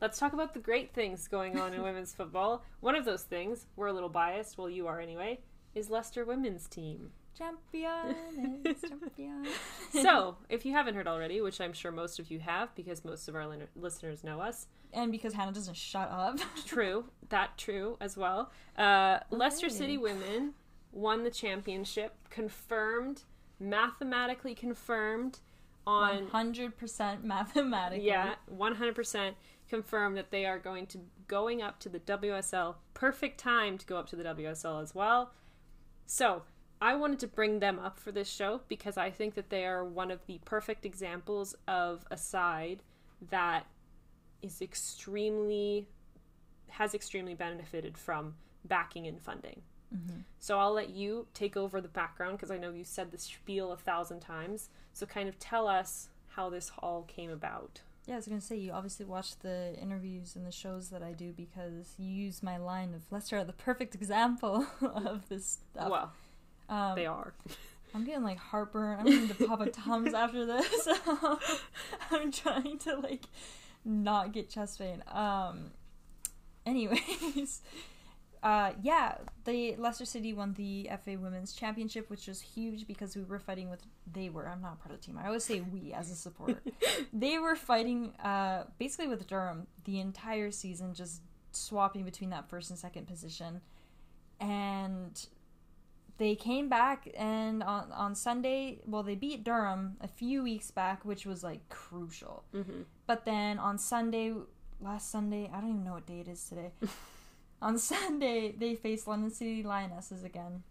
let's 0.00 0.18
talk 0.18 0.32
about 0.32 0.52
the 0.52 0.60
great 0.60 0.92
things 0.92 1.28
going 1.28 1.58
on 1.58 1.74
in 1.74 1.82
women's 1.84 2.12
football. 2.12 2.64
One 2.80 2.94
of 2.96 3.04
those 3.04 3.22
things, 3.22 3.66
we're 3.76 3.86
a 3.86 3.92
little 3.92 4.08
biased, 4.08 4.58
well, 4.58 4.68
you 4.68 4.86
are 4.88 5.00
anyway, 5.00 5.40
is 5.74 5.90
Leicester 5.90 6.24
women's 6.24 6.66
team. 6.66 7.12
Champion, 7.36 8.64
champion. 8.64 9.46
So, 10.02 10.36
if 10.48 10.64
you 10.64 10.72
haven't 10.72 10.94
heard 10.94 11.08
already, 11.08 11.40
which 11.40 11.60
I'm 11.60 11.72
sure 11.72 11.90
most 11.90 12.18
of 12.18 12.30
you 12.30 12.38
have 12.40 12.74
because 12.74 13.04
most 13.04 13.28
of 13.28 13.34
our 13.34 13.46
lin- 13.46 13.66
listeners 13.74 14.22
know 14.22 14.40
us, 14.40 14.66
and 14.92 15.10
because 15.10 15.32
Hannah 15.34 15.52
doesn't 15.52 15.76
shut 15.76 16.10
up. 16.10 16.38
true, 16.66 17.06
that 17.28 17.56
true 17.56 17.96
as 18.00 18.16
well. 18.16 18.50
Uh, 18.76 19.20
Leicester 19.30 19.68
City 19.68 19.96
women 19.96 20.54
won 20.92 21.24
the 21.24 21.30
championship, 21.30 22.14
confirmed, 22.28 23.22
mathematically 23.58 24.54
confirmed 24.54 25.40
on 25.86 26.28
hundred 26.28 26.76
percent 26.76 27.24
mathematically. 27.24 28.06
Yeah, 28.06 28.34
one 28.46 28.74
hundred 28.74 28.94
percent 28.94 29.36
confirmed 29.68 30.16
that 30.16 30.30
they 30.30 30.44
are 30.44 30.58
going 30.58 30.86
to 30.88 30.98
going 31.26 31.62
up 31.62 31.78
to 31.80 31.88
the 31.88 32.00
WSL. 32.00 32.74
Perfect 32.92 33.38
time 33.38 33.78
to 33.78 33.86
go 33.86 33.96
up 33.96 34.08
to 34.08 34.16
the 34.16 34.24
WSL 34.24 34.82
as 34.82 34.94
well. 34.94 35.32
So 36.06 36.42
I 36.80 36.94
wanted 36.94 37.18
to 37.20 37.26
bring 37.26 37.58
them 37.58 37.78
up 37.78 37.98
for 37.98 38.10
this 38.10 38.28
show 38.30 38.62
because 38.68 38.96
I 38.96 39.10
think 39.10 39.34
that 39.34 39.50
they 39.50 39.66
are 39.66 39.84
one 39.84 40.10
of 40.10 40.24
the 40.26 40.40
perfect 40.44 40.86
examples 40.86 41.54
of 41.68 42.04
a 42.10 42.16
side 42.16 42.82
that 43.30 43.66
is 44.42 44.62
extremely 44.62 45.86
has 46.68 46.94
extremely 46.94 47.34
benefited 47.34 47.98
from 47.98 48.34
backing 48.64 49.06
and 49.06 49.20
funding. 49.20 49.60
Mm-hmm. 49.94 50.20
So 50.38 50.58
I'll 50.58 50.72
let 50.72 50.90
you 50.90 51.26
take 51.34 51.56
over 51.56 51.80
the 51.80 51.88
background 51.88 52.38
because 52.38 52.50
I 52.50 52.58
know 52.58 52.70
you 52.70 52.84
said 52.84 53.10
this 53.10 53.24
spiel 53.24 53.72
a 53.72 53.76
thousand 53.76 54.20
times. 54.20 54.70
So 54.92 55.04
kind 55.04 55.28
of 55.28 55.38
tell 55.38 55.66
us 55.66 56.08
how 56.28 56.48
this 56.48 56.70
all 56.78 57.02
came 57.02 57.30
about. 57.30 57.80
Yeah, 58.06 58.14
I 58.14 58.16
was 58.16 58.26
gonna 58.26 58.40
say 58.40 58.56
you 58.56 58.72
obviously 58.72 59.04
watch 59.04 59.38
the 59.40 59.76
interviews 59.80 60.36
and 60.36 60.46
the 60.46 60.52
shows 60.52 60.88
that 60.90 61.02
I 61.02 61.12
do 61.12 61.32
because 61.32 61.94
you 61.98 62.08
use 62.08 62.42
my 62.42 62.56
line 62.56 62.94
of 62.94 63.02
Leicester 63.10 63.38
are 63.38 63.44
the 63.44 63.52
perfect 63.52 63.94
example 63.94 64.66
of 64.80 65.28
this 65.28 65.58
stuff. 65.74 65.90
Well, 65.90 66.12
um, 66.70 66.94
they 66.94 67.06
are. 67.06 67.34
I'm 67.94 68.04
getting 68.04 68.22
like 68.22 68.38
heartburn. 68.38 69.00
I'm 69.00 69.04
going 69.04 69.28
to 69.28 69.46
pop 69.46 69.60
a 69.60 69.68
tums 69.68 70.14
after 70.14 70.46
this. 70.46 70.88
I'm 72.10 72.30
trying 72.30 72.78
to 72.78 72.96
like 72.96 73.24
not 73.84 74.32
get 74.32 74.48
chest 74.48 74.78
pain. 74.78 75.02
Um. 75.08 75.72
Anyways, 76.64 77.62
uh, 78.44 78.72
yeah, 78.80 79.16
the 79.44 79.74
Leicester 79.76 80.04
City 80.04 80.32
won 80.32 80.54
the 80.54 80.88
FA 81.04 81.18
Women's 81.18 81.52
Championship, 81.52 82.08
which 82.10 82.28
was 82.28 82.40
huge 82.40 82.86
because 82.86 83.16
we 83.16 83.24
were 83.24 83.40
fighting 83.40 83.70
with. 83.70 83.80
They 84.12 84.28
were. 84.28 84.46
I'm 84.46 84.62
not 84.62 84.78
part 84.78 84.94
of 84.94 85.00
the 85.00 85.06
team. 85.06 85.18
I 85.18 85.26
always 85.26 85.42
say 85.42 85.60
we 85.60 85.92
as 85.92 86.12
a 86.12 86.14
supporter. 86.14 86.62
they 87.12 87.38
were 87.38 87.56
fighting, 87.56 88.12
uh, 88.22 88.64
basically 88.78 89.08
with 89.08 89.26
Durham 89.26 89.66
the 89.84 89.98
entire 89.98 90.52
season, 90.52 90.94
just 90.94 91.22
swapping 91.50 92.04
between 92.04 92.30
that 92.30 92.48
first 92.48 92.70
and 92.70 92.78
second 92.78 93.08
position, 93.08 93.62
and 94.38 95.26
they 96.20 96.34
came 96.34 96.68
back 96.68 97.08
and 97.16 97.62
on 97.62 97.90
on 97.92 98.14
Sunday, 98.14 98.80
well, 98.84 99.02
they 99.02 99.14
beat 99.14 99.42
Durham 99.42 99.96
a 100.02 100.06
few 100.06 100.42
weeks 100.42 100.70
back, 100.70 101.02
which 101.02 101.24
was 101.24 101.42
like 101.42 101.66
crucial. 101.70 102.44
Mm-hmm. 102.54 102.82
But 103.06 103.24
then 103.24 103.58
on 103.58 103.78
Sunday, 103.78 104.34
last 104.82 105.10
Sunday, 105.10 105.50
I 105.50 105.62
don't 105.62 105.70
even 105.70 105.84
know 105.84 105.94
what 105.94 106.04
day 106.04 106.20
it 106.20 106.28
is 106.28 106.44
today. 106.44 106.72
on 107.62 107.78
Sunday, 107.78 108.52
they 108.52 108.74
faced 108.74 109.08
London 109.08 109.30
City 109.30 109.62
Lionesses 109.62 110.22
again. 110.22 110.62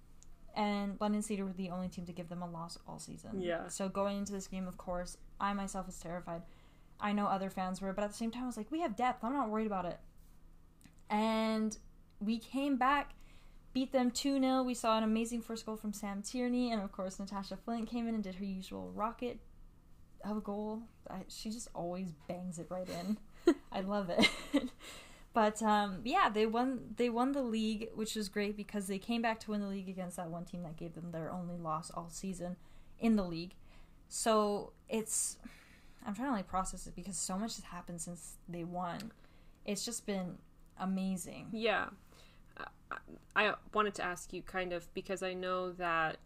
And 0.55 0.97
London 0.99 1.23
City 1.23 1.41
were 1.41 1.53
the 1.53 1.71
only 1.71 1.87
team 1.87 2.05
to 2.05 2.13
give 2.13 2.29
them 2.29 2.43
a 2.43 2.49
loss 2.49 2.77
all 2.87 2.99
season. 2.99 3.41
Yeah. 3.41 3.69
So 3.69 3.89
going 3.89 4.19
into 4.19 4.33
this 4.33 4.45
game, 4.45 4.67
of 4.67 4.77
course, 4.77 5.17
I 5.39 5.53
myself 5.53 5.87
was 5.87 5.97
terrified. 5.97 6.43
I 6.99 7.11
know 7.11 7.25
other 7.25 7.49
fans 7.49 7.81
were, 7.81 7.91
but 7.93 8.03
at 8.03 8.11
the 8.11 8.17
same 8.17 8.29
time, 8.29 8.43
I 8.43 8.47
was 8.47 8.57
like, 8.57 8.69
we 8.69 8.81
have 8.81 8.95
depth. 8.95 9.23
I'm 9.23 9.33
not 9.33 9.49
worried 9.49 9.67
about 9.67 9.85
it. 9.85 9.99
And 11.09 11.75
we 12.19 12.37
came 12.37 12.77
back, 12.77 13.13
beat 13.73 13.91
them 13.91 14.11
2 14.11 14.39
0. 14.39 14.63
We 14.63 14.73
saw 14.73 14.97
an 14.97 15.03
amazing 15.03 15.41
first 15.41 15.65
goal 15.65 15.77
from 15.77 15.93
Sam 15.93 16.21
Tierney. 16.21 16.71
And 16.71 16.81
of 16.81 16.91
course, 16.91 17.19
Natasha 17.19 17.57
Flint 17.57 17.89
came 17.89 18.07
in 18.07 18.15
and 18.15 18.23
did 18.23 18.35
her 18.35 18.45
usual 18.45 18.91
rocket 18.93 19.39
of 20.23 20.37
a 20.37 20.41
goal. 20.41 20.83
I, 21.09 21.21
she 21.27 21.49
just 21.49 21.69
always 21.73 22.11
bangs 22.27 22.59
it 22.59 22.67
right 22.69 22.87
in. 22.87 23.55
I 23.71 23.81
love 23.81 24.09
it. 24.09 24.27
but 25.33 25.61
um, 25.61 26.01
yeah, 26.03 26.29
they 26.29 26.45
won. 26.45 26.95
They 26.97 27.09
won 27.09 27.31
the 27.31 27.43
league, 27.43 27.89
which 27.95 28.15
was 28.15 28.29
great 28.29 28.57
because 28.57 28.87
they 28.87 28.99
came 28.99 29.21
back 29.21 29.39
to 29.41 29.51
win 29.51 29.61
the 29.61 29.67
league 29.67 29.89
against 29.89 30.17
that 30.17 30.29
one 30.29 30.45
team 30.45 30.63
that 30.63 30.77
gave 30.77 30.95
them 30.95 31.11
their 31.11 31.31
only 31.31 31.57
loss 31.57 31.91
all 31.91 32.09
season 32.09 32.55
in 32.99 33.15
the 33.15 33.23
league. 33.23 33.53
So 34.07 34.73
it's 34.89 35.37
I'm 36.05 36.15
trying 36.15 36.29
to 36.29 36.33
like 36.33 36.47
process 36.47 36.87
it 36.87 36.95
because 36.95 37.17
so 37.17 37.37
much 37.37 37.55
has 37.55 37.65
happened 37.65 38.01
since 38.01 38.37
they 38.47 38.63
won. 38.63 39.11
It's 39.65 39.85
just 39.85 40.05
been 40.05 40.37
amazing. 40.79 41.47
Yeah. 41.51 41.87
I 43.35 43.53
wanted 43.73 43.95
to 43.95 44.03
ask 44.03 44.33
you 44.33 44.41
kind 44.41 44.73
of 44.73 44.93
because 44.93 45.23
I 45.23 45.33
know 45.33 45.71
that 45.73 46.17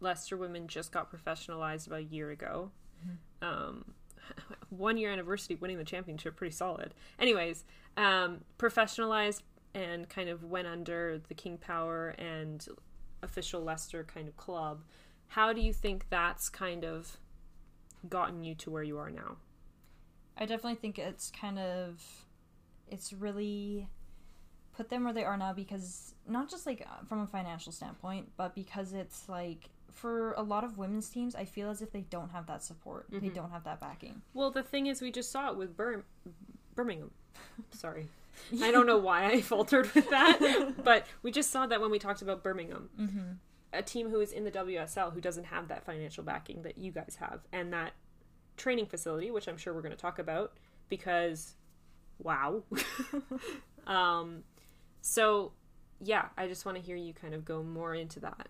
Leicester 0.00 0.36
women 0.36 0.66
just 0.66 0.92
got 0.92 1.12
professionalized 1.12 1.86
about 1.86 2.00
a 2.00 2.04
year 2.04 2.30
ago. 2.30 2.70
Um, 3.42 3.92
one 4.70 4.96
year 4.96 5.12
anniversary 5.12 5.56
winning 5.56 5.78
the 5.78 5.84
championship, 5.84 6.36
pretty 6.36 6.54
solid. 6.54 6.94
Anyways, 7.18 7.64
um, 7.96 8.44
professionalized 8.58 9.42
and 9.74 10.08
kind 10.08 10.28
of 10.28 10.44
went 10.44 10.66
under 10.66 11.20
the 11.28 11.34
King 11.34 11.58
Power 11.58 12.08
and 12.18 12.66
official 13.22 13.62
Leicester 13.62 14.04
kind 14.04 14.28
of 14.28 14.36
club. 14.36 14.82
How 15.28 15.52
do 15.52 15.60
you 15.60 15.72
think 15.72 16.06
that's 16.10 16.48
kind 16.48 16.84
of 16.84 17.18
gotten 18.08 18.42
you 18.42 18.54
to 18.56 18.70
where 18.70 18.82
you 18.82 18.98
are 18.98 19.10
now? 19.10 19.36
I 20.36 20.46
definitely 20.46 20.76
think 20.76 20.98
it's 20.98 21.30
kind 21.30 21.58
of 21.58 22.24
it's 22.90 23.12
really 23.12 23.88
put 24.78 24.88
them 24.90 25.02
where 25.02 25.12
they 25.12 25.24
are 25.24 25.36
now 25.36 25.52
because 25.52 26.14
not 26.28 26.48
just 26.48 26.64
like 26.64 26.86
uh, 26.86 27.04
from 27.04 27.20
a 27.20 27.26
financial 27.26 27.72
standpoint, 27.72 28.30
but 28.36 28.54
because 28.54 28.92
it's 28.92 29.28
like 29.28 29.70
for 29.90 30.32
a 30.34 30.42
lot 30.42 30.62
of 30.62 30.78
women's 30.78 31.08
teams, 31.08 31.34
I 31.34 31.44
feel 31.44 31.68
as 31.68 31.82
if 31.82 31.90
they 31.90 32.02
don't 32.02 32.30
have 32.30 32.46
that 32.46 32.62
support. 32.62 33.06
They 33.10 33.28
don't 33.28 33.50
have 33.50 33.64
that 33.64 33.80
backing. 33.80 34.22
Well, 34.34 34.52
the 34.52 34.62
thing 34.62 34.86
is, 34.86 35.02
we 35.02 35.10
just 35.10 35.32
saw 35.32 35.50
it 35.50 35.56
with 35.56 35.76
Bir- 35.76 36.04
Birmingham. 36.76 37.10
Sorry. 37.72 38.08
I 38.62 38.70
don't 38.70 38.86
know 38.86 38.98
why 38.98 39.26
I 39.26 39.40
faltered 39.54 39.92
with 39.94 40.08
that, 40.10 40.74
but 40.84 41.06
we 41.24 41.32
just 41.32 41.50
saw 41.50 41.66
that 41.66 41.80
when 41.80 41.90
we 41.90 41.98
talked 41.98 42.22
about 42.22 42.44
Birmingham. 42.44 42.88
Mm-hmm. 42.98 43.32
A 43.72 43.82
team 43.82 44.10
who 44.10 44.20
is 44.20 44.30
in 44.30 44.44
the 44.44 44.52
WSL 44.52 45.12
who 45.12 45.20
doesn't 45.20 45.44
have 45.44 45.66
that 45.68 45.84
financial 45.84 46.22
backing 46.22 46.62
that 46.62 46.78
you 46.78 46.92
guys 46.92 47.18
have, 47.18 47.40
and 47.52 47.72
that 47.72 47.94
training 48.56 48.86
facility, 48.86 49.32
which 49.32 49.48
I'm 49.48 49.56
sure 49.56 49.74
we're 49.74 49.82
going 49.82 49.90
to 49.90 50.00
talk 50.00 50.20
about 50.20 50.52
because, 50.88 51.54
wow. 52.22 52.62
um, 53.88 54.44
so, 55.08 55.52
yeah, 56.00 56.26
I 56.36 56.46
just 56.48 56.66
want 56.66 56.76
to 56.76 56.82
hear 56.82 56.94
you 56.94 57.14
kind 57.14 57.32
of 57.32 57.44
go 57.44 57.62
more 57.62 57.94
into 57.94 58.20
that. 58.20 58.48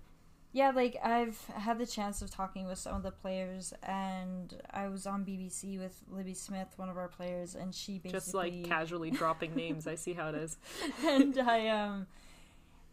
Yeah, 0.51 0.71
like 0.71 0.97
I've 1.05 1.39
had 1.47 1.79
the 1.79 1.87
chance 1.87 2.21
of 2.21 2.31
talking 2.33 2.67
with 2.67 2.79
some 2.79 2.97
of 2.97 3.05
the 3.05 3.13
players, 3.13 3.73
and 3.83 4.61
I 4.71 4.89
was 4.89 5.07
on 5.07 5.25
BBC 5.25 5.79
with 5.79 6.03
Libby 6.11 6.35
Smith, 6.35 6.69
one 6.77 6.89
of 6.89 6.97
our 6.97 7.07
players, 7.07 7.55
and 7.55 7.73
she 7.73 7.99
basically 7.99 8.11
Just 8.11 8.35
like 8.35 8.65
casually 8.65 9.11
dropping 9.13 9.55
names. 9.55 9.87
I 9.87 9.95
see 9.95 10.15
how 10.15 10.31
it 10.31 10.35
is. 10.35 10.57
and 11.07 11.39
I 11.39 11.69
um 11.69 12.07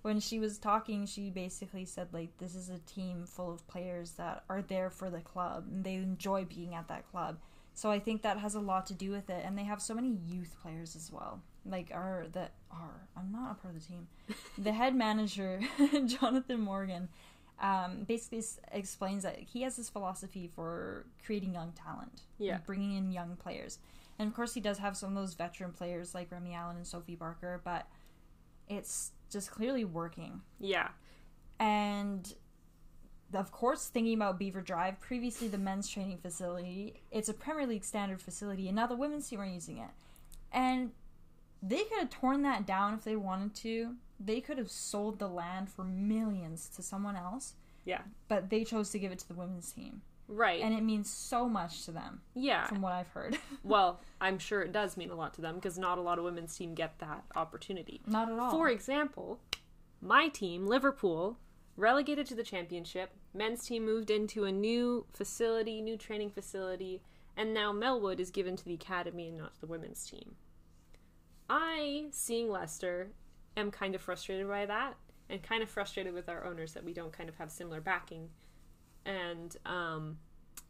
when 0.04 0.20
she 0.20 0.38
was 0.38 0.60
talking 0.60 1.08
she 1.08 1.32
basically 1.32 1.84
said 1.84 2.10
like 2.14 2.38
this 2.38 2.54
is 2.54 2.70
a 2.70 2.78
team 2.78 3.26
full 3.26 3.52
of 3.52 3.66
players 3.68 4.12
that 4.12 4.44
are 4.48 4.62
there 4.62 4.92
for 4.92 5.10
the 5.10 5.20
club 5.20 5.66
and 5.72 5.84
they 5.84 5.96
enjoy 5.96 6.46
being 6.46 6.76
at 6.76 6.88
that 6.88 7.10
club. 7.10 7.40
So 7.76 7.92
I 7.92 8.00
think 8.00 8.22
that 8.24 8.38
has 8.40 8.56
a 8.56 8.60
lot 8.60 8.86
to 8.88 8.94
do 8.94 9.12
with 9.12 9.30
it 9.30 9.44
and 9.46 9.58
they 9.58 9.64
have 9.66 9.82
so 9.82 9.94
many 9.94 10.18
youth 10.26 10.56
players 10.62 10.96
as 10.96 11.12
well. 11.12 11.42
Like 11.66 11.92
are 11.94 12.26
that 12.32 12.54
are 12.72 13.08
I'm 13.18 13.32
not 13.32 13.52
a 13.52 13.56
part 13.56 13.76
of 13.76 13.82
the 13.82 13.88
team. 13.88 14.08
the 14.58 14.72
head 14.74 14.96
manager 14.96 15.60
Jonathan 16.06 16.62
Morgan 16.62 17.10
um, 17.62 18.04
basically 18.08 18.40
s- 18.40 18.60
explains 18.72 19.24
that 19.24 19.38
he 19.40 19.62
has 19.64 19.76
this 19.78 19.90
philosophy 19.90 20.50
for 20.56 21.06
creating 21.26 21.54
young 21.54 21.72
talent, 21.74 22.22
Yeah. 22.38 22.58
bringing 22.66 22.96
in 22.98 23.12
young 23.14 23.36
players, 23.38 23.80
and 24.20 24.28
of 24.28 24.34
course 24.36 24.54
he 24.54 24.60
does 24.62 24.78
have 24.80 24.98
some 24.98 25.10
of 25.10 25.16
those 25.16 25.36
veteran 25.36 25.72
players 25.72 26.14
like 26.14 26.32
Remi 26.34 26.54
Allen 26.54 26.76
and 26.76 26.86
Sophie 26.86 27.16
Barker, 27.16 27.62
but 27.64 27.88
it's 28.68 29.12
just 29.30 29.52
clearly 29.52 29.86
working. 29.86 30.42
Yeah. 30.60 30.90
And 31.60 32.34
of 33.36 33.52
course, 33.52 33.88
thinking 33.88 34.14
about 34.14 34.40
Belvoir 34.40 34.62
Drive, 34.62 35.00
previously 35.00 35.48
the 35.48 35.58
men's 35.58 35.90
training 35.90 36.18
facility, 36.18 37.02
it's 37.12 37.30
a 37.30 37.34
Premier 37.34 37.68
League 37.68 37.84
standard 37.84 38.22
facility, 38.22 38.68
and 38.68 38.76
now 38.76 38.88
the 38.88 38.96
women's 38.96 39.30
team 39.30 39.42
are 39.42 39.46
using 39.46 39.78
it. 39.78 39.90
And 40.52 40.92
they 41.62 41.84
could 41.84 42.00
have 42.00 42.10
torn 42.10 42.44
that 42.44 42.66
down 42.66 42.94
if 42.94 43.04
they 43.04 43.16
wanted 43.16 43.56
to. 43.56 43.96
They 44.20 44.40
could 44.42 44.58
have 44.58 44.72
sold 44.72 45.20
the 45.20 45.28
land 45.28 45.70
for 45.70 45.84
millions 45.84 46.70
to 46.76 46.82
someone 46.82 47.16
else, 47.16 47.54
Yeah. 47.86 48.02
but 48.28 48.50
they 48.50 48.64
chose 48.64 48.90
to 48.92 49.00
give 49.00 49.12
it 49.12 49.20
to 49.20 49.28
the 49.28 49.34
women's 49.34 49.72
team. 49.72 50.02
Right. 50.28 50.62
And 50.62 50.74
it 50.74 50.82
means 50.82 51.10
so 51.10 51.48
much 51.48 51.86
to 51.86 51.92
them, 51.92 52.22
yeah. 52.34 52.66
from 52.68 52.82
what 52.82 52.94
I've 52.94 53.10
heard. 53.10 53.38
well, 53.64 54.02
I'm 54.20 54.40
sure 54.40 54.62
it 54.62 54.72
does 54.72 54.98
mean 54.98 55.12
a 55.12 55.16
lot 55.16 55.34
to 55.36 55.42
them 55.42 55.56
because 55.56 55.78
not 55.78 55.98
a 55.98 56.02
lot 56.02 56.18
of 56.18 56.24
women's 56.24 56.56
team 56.56 56.74
get 56.74 56.98
that 57.00 57.24
opportunity. 57.36 58.02
Not 58.08 58.32
at 58.32 58.40
all. 58.40 58.52
For 58.52 58.70
example, 58.70 59.40
my 60.02 60.30
team, 60.30 60.66
Liverpool, 60.66 61.38
relegated 61.78 62.26
to 62.28 62.36
the 62.36 62.44
championship. 62.44 63.12
Men's 63.34 63.66
team 63.66 63.86
moved 63.86 64.10
into 64.10 64.46
a 64.46 64.52
new 64.52 65.06
facility, 65.14 65.82
new 65.82 65.98
training 65.98 66.32
facility, 66.32 67.02
and 67.38 67.54
now 67.54 67.74
Melwood 67.74 68.20
is 68.20 68.32
given 68.32 68.56
to 68.56 68.66
the 68.66 68.74
academy 68.74 69.28
and 69.28 69.38
not 69.38 69.56
to 69.56 69.62
the 69.62 69.68
women's 69.68 70.06
team. 70.06 70.36
I, 71.50 72.06
seeing 72.12 72.50
Leicester, 72.50 73.12
am 73.58 73.72
kind 73.72 73.96
of 73.96 74.02
frustrated 74.02 74.48
by 74.48 74.66
that 74.66 74.96
and 75.30 75.42
kind 75.42 75.64
of 75.64 75.70
frustrated 75.70 76.14
with 76.14 76.30
our 76.30 76.46
owners 76.46 76.74
that 76.74 76.84
we 76.84 76.94
don't 76.94 77.12
kind 77.12 77.30
of 77.30 77.36
have 77.36 77.52
similar 77.52 77.82
backing. 77.82 78.30
And 79.06 79.56
um, 79.66 80.18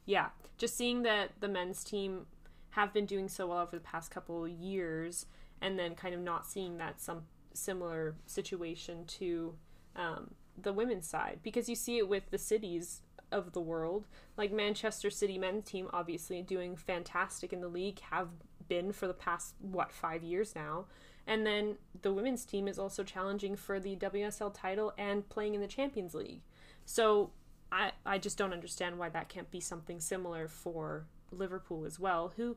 yeah, 0.06 0.30
just 0.58 0.76
seeing 0.76 1.04
that 1.04 1.32
the 1.40 1.48
men's 1.48 1.84
team 1.84 2.26
have 2.72 2.94
been 2.94 3.06
doing 3.06 3.30
so 3.30 3.48
well 3.48 3.60
over 3.60 3.76
the 3.76 3.84
past 3.84 4.12
couple 4.12 4.48
years 4.48 5.28
and 5.62 5.80
then 5.80 5.96
kind 5.96 6.14
of 6.14 6.22
not 6.22 6.46
seeing 6.46 6.78
that 6.78 7.00
some 7.00 7.24
similar 7.54 8.16
situation 8.26 9.06
to 9.06 9.56
um, 9.96 10.32
the 10.62 10.74
women's 10.74 11.08
side 11.08 11.40
because 11.44 11.70
you 11.70 11.76
see 11.76 11.98
it 11.98 12.08
with 12.08 12.30
the 12.32 12.38
cities 12.38 13.02
of 13.32 13.54
the 13.54 13.62
world. 13.62 14.08
Like 14.38 14.52
manchester 14.52 15.10
city 15.10 15.38
men's 15.38 15.66
team 15.66 15.90
obviously 15.92 16.42
doing 16.42 16.76
fantastic 16.76 17.52
in 17.54 17.62
the 17.62 17.68
league 17.68 18.00
have 18.12 18.30
been 18.68 18.92
for 18.92 19.08
the 19.08 19.14
past 19.14 19.56
what 19.60 19.92
five 19.92 20.24
years 20.24 20.56
now. 20.56 20.86
And 21.28 21.46
then 21.46 21.78
the 22.02 22.14
women's 22.14 22.46
team 22.46 22.68
is 22.68 22.78
also 22.78 23.04
challenging 23.04 23.56
for 23.56 23.80
the 23.80 23.96
wsl 23.96 24.54
title 24.54 24.94
and 24.98 25.28
playing 25.30 25.56
in 25.56 25.62
the 25.62 25.68
champions 25.68 26.14
league. 26.14 26.42
So 26.86 27.32
i 27.72 27.92
i 28.06 28.18
just 28.18 28.38
don't 28.38 28.54
understand 28.54 28.98
why 29.00 29.10
that 29.10 29.30
can't 29.30 29.50
be 29.50 29.60
something 29.60 30.00
similar 30.00 30.48
for 30.48 31.08
liverpool 31.32 31.84
as 31.84 32.00
well 32.00 32.32
who 32.38 32.56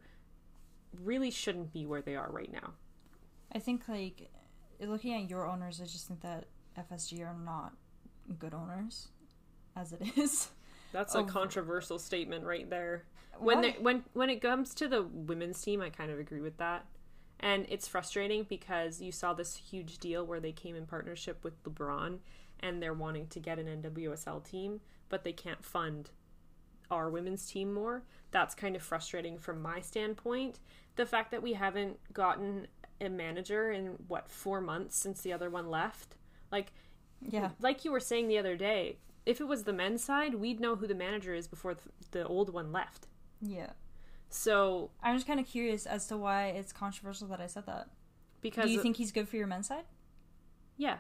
really 0.93 1.31
shouldn't 1.31 1.73
be 1.73 1.87
where 1.87 2.03
they 2.03 2.17
are 2.17 2.31
right 2.31 2.53
now. 2.53 2.75
I 3.53 3.59
think, 3.59 3.89
like, 3.89 4.31
looking 4.81 5.15
at 5.15 5.29
your 5.29 5.47
owners, 5.47 5.81
I 5.81 5.85
just 5.85 6.09
think 6.09 6.21
that 6.21 6.47
FSG 6.79 7.21
are 7.21 7.37
not 7.45 7.73
good 8.38 8.55
owners 8.55 9.09
as 9.77 9.93
it 9.93 10.03
is. 10.17 10.51
That's 10.93 11.14
a 11.14 11.23
controversial 11.23 11.99
statement 11.99 12.45
right 12.45 12.69
there. 12.69 13.05
When 13.38 13.61
they, 13.61 13.77
when 13.81 14.05
when 14.14 14.31
it 14.31 14.41
comes 14.41 14.75
to 14.75 14.88
the 14.88 15.03
women's 15.03 15.61
team, 15.61 15.81
I 15.81 15.91
kind 15.91 16.11
of 16.11 16.19
agree 16.19 16.41
with 16.41 16.57
that. 16.57 16.87
And 17.41 17.67
it's 17.69 17.87
frustrating 17.87 18.47
because 18.49 19.01
you 19.01 19.12
saw 19.12 19.33
this 19.33 19.57
huge 19.57 19.99
deal 19.99 20.27
where 20.27 20.41
they 20.41 20.51
came 20.51 20.75
in 20.75 20.87
partnership 20.87 21.45
with 21.45 21.62
LeBron 21.62 22.19
and 22.61 22.83
they're 22.83 22.95
wanting 22.95 23.29
to 23.29 23.38
get 23.38 23.61
an 23.61 23.83
NWSL 23.83 24.43
team, 24.45 24.81
but 25.09 25.23
they 25.23 25.33
can't 25.33 25.64
fund 25.64 26.11
our 26.91 27.09
women's 27.11 27.47
team 27.47 27.73
more. 27.73 28.03
That's 28.33 28.55
kind 28.55 28.75
of 28.75 28.83
frustrating 28.83 29.38
from 29.38 29.62
my 29.62 29.81
standpoint. 29.81 30.59
The 30.97 31.07
fact 31.07 31.31
that 31.31 31.43
we 31.43 31.53
haven't 31.53 31.99
gotten 32.12 32.67
a 33.01 33.09
manager 33.09 33.71
in 33.71 33.97
what 34.09 34.29
4 34.29 34.61
months 34.61 34.97
since 34.97 35.21
the 35.21 35.33
other 35.33 35.49
one 35.49 35.71
left. 35.71 36.17
Like 36.51 36.73
Yeah. 37.21 37.51
like 37.61 37.85
you 37.85 37.93
were 37.93 38.01
saying 38.01 38.29
the 38.29 38.39
other 38.39 38.57
day, 38.57 38.99
if 39.27 39.41
it 39.41 39.45
was 39.49 39.65
the 39.65 39.73
men's 39.73 40.03
side, 40.05 40.35
we'd 40.37 40.61
know 40.61 40.77
who 40.77 40.87
the 40.87 40.95
manager 40.95 41.35
is 41.35 41.47
before 41.49 41.75
th- 41.75 41.87
the 42.13 42.27
old 42.27 42.53
one 42.53 42.73
left. 42.73 43.07
Yeah. 43.43 43.71
So 44.31 44.91
I'm 45.03 45.17
just 45.17 45.27
kind 45.27 45.41
of 45.41 45.47
curious 45.47 45.85
as 45.87 46.07
to 46.09 46.17
why 46.17 46.47
it's 46.49 46.73
controversial 46.73 47.29
that 47.29 47.41
I 47.41 47.47
said 47.47 47.67
that. 47.67 47.89
because 48.41 48.65
Do 48.67 48.71
you 48.71 48.81
think 48.83 48.97
he's 48.97 49.13
good 49.13 49.29
for 49.29 49.37
your 49.37 49.47
men's 49.47 49.69
side? 49.69 49.85
yeah, 50.77 50.99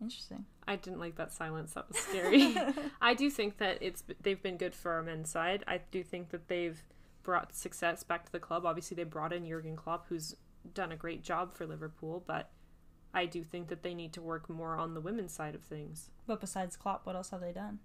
Interesting. 0.00 0.46
I 0.66 0.76
didn't 0.76 0.98
like 0.98 1.14
that 1.16 1.32
silence. 1.32 1.74
That 1.74 1.88
was 1.88 1.98
scary. 1.98 2.56
I 3.00 3.14
do 3.14 3.30
think 3.30 3.58
that 3.58 3.78
it's 3.80 4.02
they've 4.20 4.42
been 4.42 4.56
good 4.56 4.74
for 4.74 4.92
our 4.92 5.02
men's 5.02 5.30
side. 5.30 5.62
I 5.68 5.80
do 5.92 6.02
think 6.02 6.30
that 6.30 6.48
they've 6.48 6.82
brought 7.22 7.54
success 7.54 8.02
back 8.02 8.24
to 8.26 8.32
the 8.32 8.40
club. 8.40 8.66
Obviously, 8.66 8.96
they 8.96 9.04
brought 9.04 9.32
in 9.32 9.46
Jurgen 9.46 9.76
Klopp, 9.76 10.06
who's 10.08 10.34
done 10.74 10.90
a 10.90 10.96
great 10.96 11.22
job 11.22 11.52
for 11.54 11.66
Liverpool, 11.66 12.24
but 12.26 12.50
I 13.14 13.26
do 13.26 13.42
think 13.42 13.68
that 13.68 13.82
they 13.82 13.94
need 13.94 14.12
to 14.14 14.22
work 14.22 14.48
more 14.48 14.76
on 14.76 14.94
the 14.94 15.00
women's 15.00 15.32
side 15.32 15.54
of 15.54 15.62
things. 15.62 16.10
But 16.26 16.40
besides 16.40 16.76
Klopp, 16.76 17.04
what 17.04 17.14
else 17.14 17.30
have 17.30 17.40
they 17.40 17.52
done? 17.52 17.80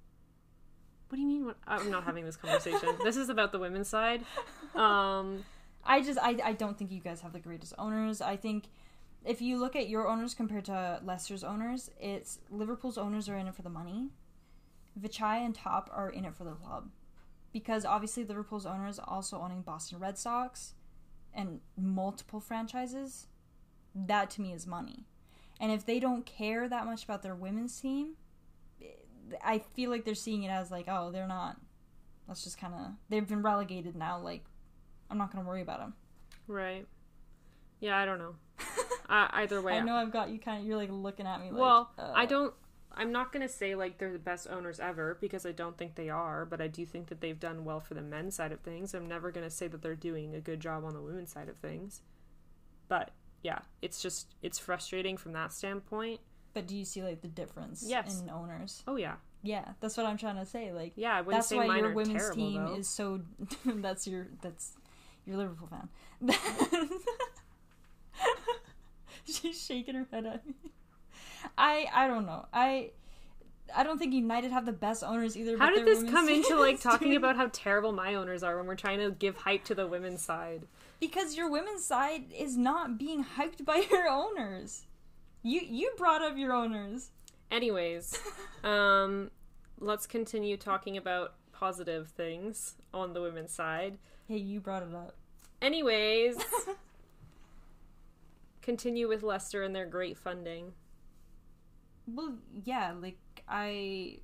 What 1.10 1.18
do 1.18 1.22
you 1.22 1.28
mean? 1.28 1.46
What, 1.46 1.58
I'm 1.68 1.90
not 1.90 2.04
having 2.04 2.26
this 2.26 2.36
conversation. 2.36 2.90
this 3.04 3.18
is 3.18 3.30
about 3.30 3.52
the 3.52 3.60
women's 3.60 3.88
side. 3.88 4.24
Um, 4.76 5.44
I 5.86 6.02
just 6.02 6.20
I, 6.22 6.38
I 6.44 6.54
don't 6.54 6.78
think 6.78 6.92
you 6.92 7.00
guys 7.00 7.22
have 7.22 7.34
the 7.34 7.40
greatest 7.40 7.74
owners. 7.78 8.22
I 8.22 8.36
think 8.36 8.66
if 9.26 9.42
you 9.42 9.58
look 9.58 9.76
at 9.76 9.90
your 9.90 10.08
owners 10.08 10.34
compared 10.34 10.66
to 10.66 11.02
Leicester's 11.04 11.44
owners, 11.44 11.90
it's 12.00 12.40
Liverpool's 12.50 12.98
owners 12.98 13.28
are 13.30 13.38
in 13.38 13.48
it 13.48 13.56
for 13.56 13.62
the 13.62 13.70
money. 13.70 14.10
Vichai 15.00 15.46
and 15.46 15.54
Top 15.54 15.90
are 15.94 16.10
in 16.10 16.26
it 16.26 16.36
for 16.36 16.44
the 16.44 16.52
club. 16.52 16.90
Because 17.54 17.86
obviously 17.86 18.24
Liverpool's 18.24 18.66
owners 18.66 19.00
also 19.00 19.40
owning 19.40 19.62
Boston 19.62 20.00
Red 20.00 20.18
Sox 20.18 20.74
and 21.34 21.62
multiple 21.78 22.40
franchises. 22.40 23.28
That 23.96 24.30
to 24.32 24.42
me 24.42 24.54
is 24.54 24.68
money. 24.68 25.06
And 25.60 25.72
if 25.72 25.86
they 25.86 26.00
don't 26.00 26.26
care 26.26 26.68
that 26.70 26.86
much 26.86 27.04
about 27.04 27.24
their 27.24 27.36
women's 27.36 27.80
team, 27.80 28.14
I 29.44 29.60
feel 29.60 29.90
like 29.90 30.06
they're 30.06 30.16
seeing 30.16 30.44
it 30.44 30.50
as 30.50 30.72
like, 30.72 30.86
oh, 30.88 31.12
they're 31.12 31.28
not. 31.28 31.58
Let's 32.28 32.44
just 32.44 32.60
kind 32.60 32.74
of 32.74 32.92
they've 33.10 33.28
been 33.28 33.42
relegated 33.42 33.96
now. 33.96 34.20
Like, 34.20 34.44
I'm 35.10 35.18
not 35.18 35.32
gonna 35.32 35.48
worry 35.48 35.62
about 35.62 35.80
them. 35.80 35.94
right. 36.48 36.86
Yeah, 37.80 37.96
I 37.96 38.06
don't 38.06 38.18
know. 38.18 38.36
uh, 39.10 39.28
either 39.34 39.62
way, 39.62 39.78
I 39.78 39.82
know 39.82 39.96
I've 39.96 40.12
got 40.12 40.30
you 40.30 40.40
kind 40.40 40.62
of. 40.62 40.68
You're 40.68 40.78
like 40.78 40.90
looking 40.92 41.28
at 41.28 41.40
me. 41.40 41.52
Like, 41.52 41.62
well, 41.62 41.92
uh, 41.98 42.12
I 42.14 42.26
don't. 42.26 42.54
I'm 42.92 43.12
not 43.12 43.32
gonna 43.32 43.48
say 43.48 43.76
like 43.76 44.00
they're 44.00 44.12
the 44.12 44.20
best 44.20 44.48
owners 44.50 44.80
ever 44.80 45.18
because 45.22 45.46
I 45.46 45.52
don't 45.52 45.78
think 45.78 45.96
they 45.96 46.10
are, 46.10 46.46
but 46.46 46.60
I 46.60 46.68
do 46.68 46.86
think 46.86 47.08
that 47.08 47.22
they've 47.22 47.40
done 47.40 47.64
well 47.64 47.80
for 47.80 47.94
the 47.94 48.02
men's 48.02 48.36
side 48.36 48.52
of 48.52 48.62
things. 48.62 48.94
I'm 48.96 49.08
never 49.08 49.32
gonna 49.32 49.52
say 49.52 49.68
that 49.68 49.82
they're 49.84 49.96
doing 49.96 50.34
a 50.34 50.42
good 50.42 50.60
job 50.60 50.84
on 50.84 50.94
the 50.94 51.02
women's 51.02 51.32
side 51.32 51.50
of 51.50 51.58
things, 51.58 52.02
but 52.88 53.12
yeah, 53.48 53.60
it's 53.82 54.02
just 54.02 54.36
it's 54.42 54.60
frustrating 54.60 55.16
from 55.16 55.32
that 55.32 55.54
standpoint. 55.54 56.20
But 56.54 56.68
do 56.68 56.76
you 56.76 56.84
see 56.84 57.02
like 57.02 57.22
the 57.22 57.30
difference 57.30 57.86
Yes. 57.88 58.20
in 58.20 58.30
owners? 58.30 58.84
Oh 58.88 58.98
yeah, 58.98 59.16
Yeah, 59.42 59.74
that's 59.80 59.96
what 59.96 60.06
I'm 60.06 60.18
trying 60.18 60.36
to 60.36 60.46
say. 60.46 60.74
Like, 60.74 60.92
yeah. 60.98 61.22
That's 61.22 61.52
why 61.52 61.66
your 61.78 61.94
women's 61.94 62.18
terrible 62.24 62.36
team 62.36 62.66
though. 62.66 62.76
is 62.76 62.90
so. 62.90 63.22
that's 63.66 64.06
your. 64.06 64.28
That's 64.42 64.74
your 65.26 65.38
Liverpool 65.38 65.70
fan. 65.70 65.88
She's 69.26 69.62
shaking 69.66 69.96
her 69.96 70.08
head 70.12 70.26
at 70.26 70.46
me. 70.46 70.54
I 71.58 71.88
I 71.94 72.08
don't 72.08 72.26
know. 72.26 72.46
I 72.54 72.92
I 73.76 73.84
don't 73.84 73.98
think 74.00 74.14
United 74.14 74.52
have 74.52 74.66
the 74.66 74.72
best 74.72 75.04
owners 75.04 75.38
either. 75.38 75.58
How 75.58 75.70
did 75.70 75.86
this 75.86 76.04
come 76.10 76.30
into 76.38 76.58
like 76.58 76.80
talking 76.82 77.16
about 77.16 77.36
how 77.36 77.50
terrible 77.52 77.92
my 77.92 78.16
owners 78.16 78.44
are 78.44 78.58
when 78.58 78.66
we're 78.68 78.76
trying 78.76 79.00
to 79.00 79.12
give 79.12 79.38
hype 79.38 79.64
to 79.66 79.76
the 79.76 79.88
women's 79.88 80.22
side? 80.22 80.64
Because 81.00 81.38
your 81.38 81.50
women's 81.50 81.86
side 81.86 82.26
is 82.36 82.58
not 82.58 82.98
being 82.98 83.24
hyped 83.24 83.64
by 83.64 83.86
your 83.92 84.08
owners. 84.08 84.86
You 85.44 85.62
you 85.62 85.92
brought 85.98 86.22
up 86.22 86.38
your 86.38 86.54
owners. 86.54 87.12
Anyways, 87.52 88.20
um, 88.64 89.32
let's 89.80 90.08
continue 90.08 90.58
talking 90.58 90.98
about 90.98 91.36
positive 91.54 92.10
things 92.10 92.76
on 92.94 93.14
the 93.14 93.22
women's 93.22 93.54
side. 93.54 93.98
Hey, 94.28 94.38
you 94.38 94.60
brought 94.60 94.84
it 94.84 94.94
up. 94.94 95.16
Anyways, 95.62 96.38
continue 98.62 99.08
with 99.08 99.24
Leicester 99.24 99.64
and 99.64 99.76
their 99.76 99.86
great 99.86 100.18
funding. 100.18 100.74
Well, 102.06 102.36
yeah, 102.64 102.94
like 103.00 103.18
I 103.48 104.20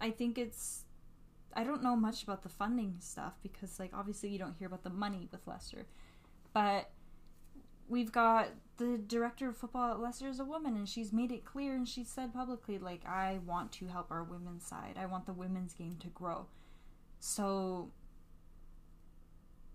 I 0.00 0.10
think 0.10 0.38
it's 0.38 0.84
I 1.54 1.64
don't 1.64 1.82
know 1.82 1.96
much 1.96 2.22
about 2.22 2.42
the 2.42 2.48
funding 2.48 2.96
stuff 2.98 3.38
because 3.42 3.78
like 3.78 3.90
obviously 3.94 4.30
you 4.30 4.38
don't 4.38 4.56
hear 4.56 4.66
about 4.68 4.82
the 4.84 4.90
money 4.90 5.28
with 5.30 5.46
Leicester, 5.46 5.86
But 6.52 6.90
we've 7.88 8.12
got 8.12 8.48
the 8.78 8.98
director 8.98 9.48
of 9.48 9.56
football 9.56 9.92
at 9.92 10.00
Leicester 10.00 10.28
is 10.28 10.40
a 10.40 10.44
woman 10.44 10.76
and 10.76 10.88
she's 10.88 11.12
made 11.12 11.30
it 11.30 11.44
clear 11.44 11.74
and 11.74 11.86
she 11.86 12.04
said 12.04 12.32
publicly 12.32 12.78
like 12.78 13.04
I 13.06 13.40
want 13.46 13.72
to 13.72 13.86
help 13.86 14.10
our 14.10 14.24
women's 14.24 14.66
side. 14.66 14.96
I 14.98 15.06
want 15.06 15.26
the 15.26 15.32
women's 15.32 15.74
game 15.74 15.96
to 16.00 16.08
grow. 16.08 16.46
So 17.20 17.90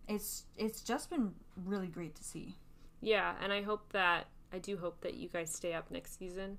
it's 0.07 0.43
it's 0.57 0.81
just 0.81 1.09
been 1.09 1.33
really 1.55 1.87
great 1.87 2.15
to 2.15 2.23
see. 2.23 2.55
Yeah, 3.01 3.35
and 3.41 3.53
I 3.53 3.61
hope 3.61 3.91
that 3.91 4.27
I 4.51 4.59
do 4.59 4.77
hope 4.77 5.01
that 5.01 5.15
you 5.15 5.29
guys 5.29 5.53
stay 5.53 5.73
up 5.73 5.91
next 5.91 6.17
season. 6.17 6.57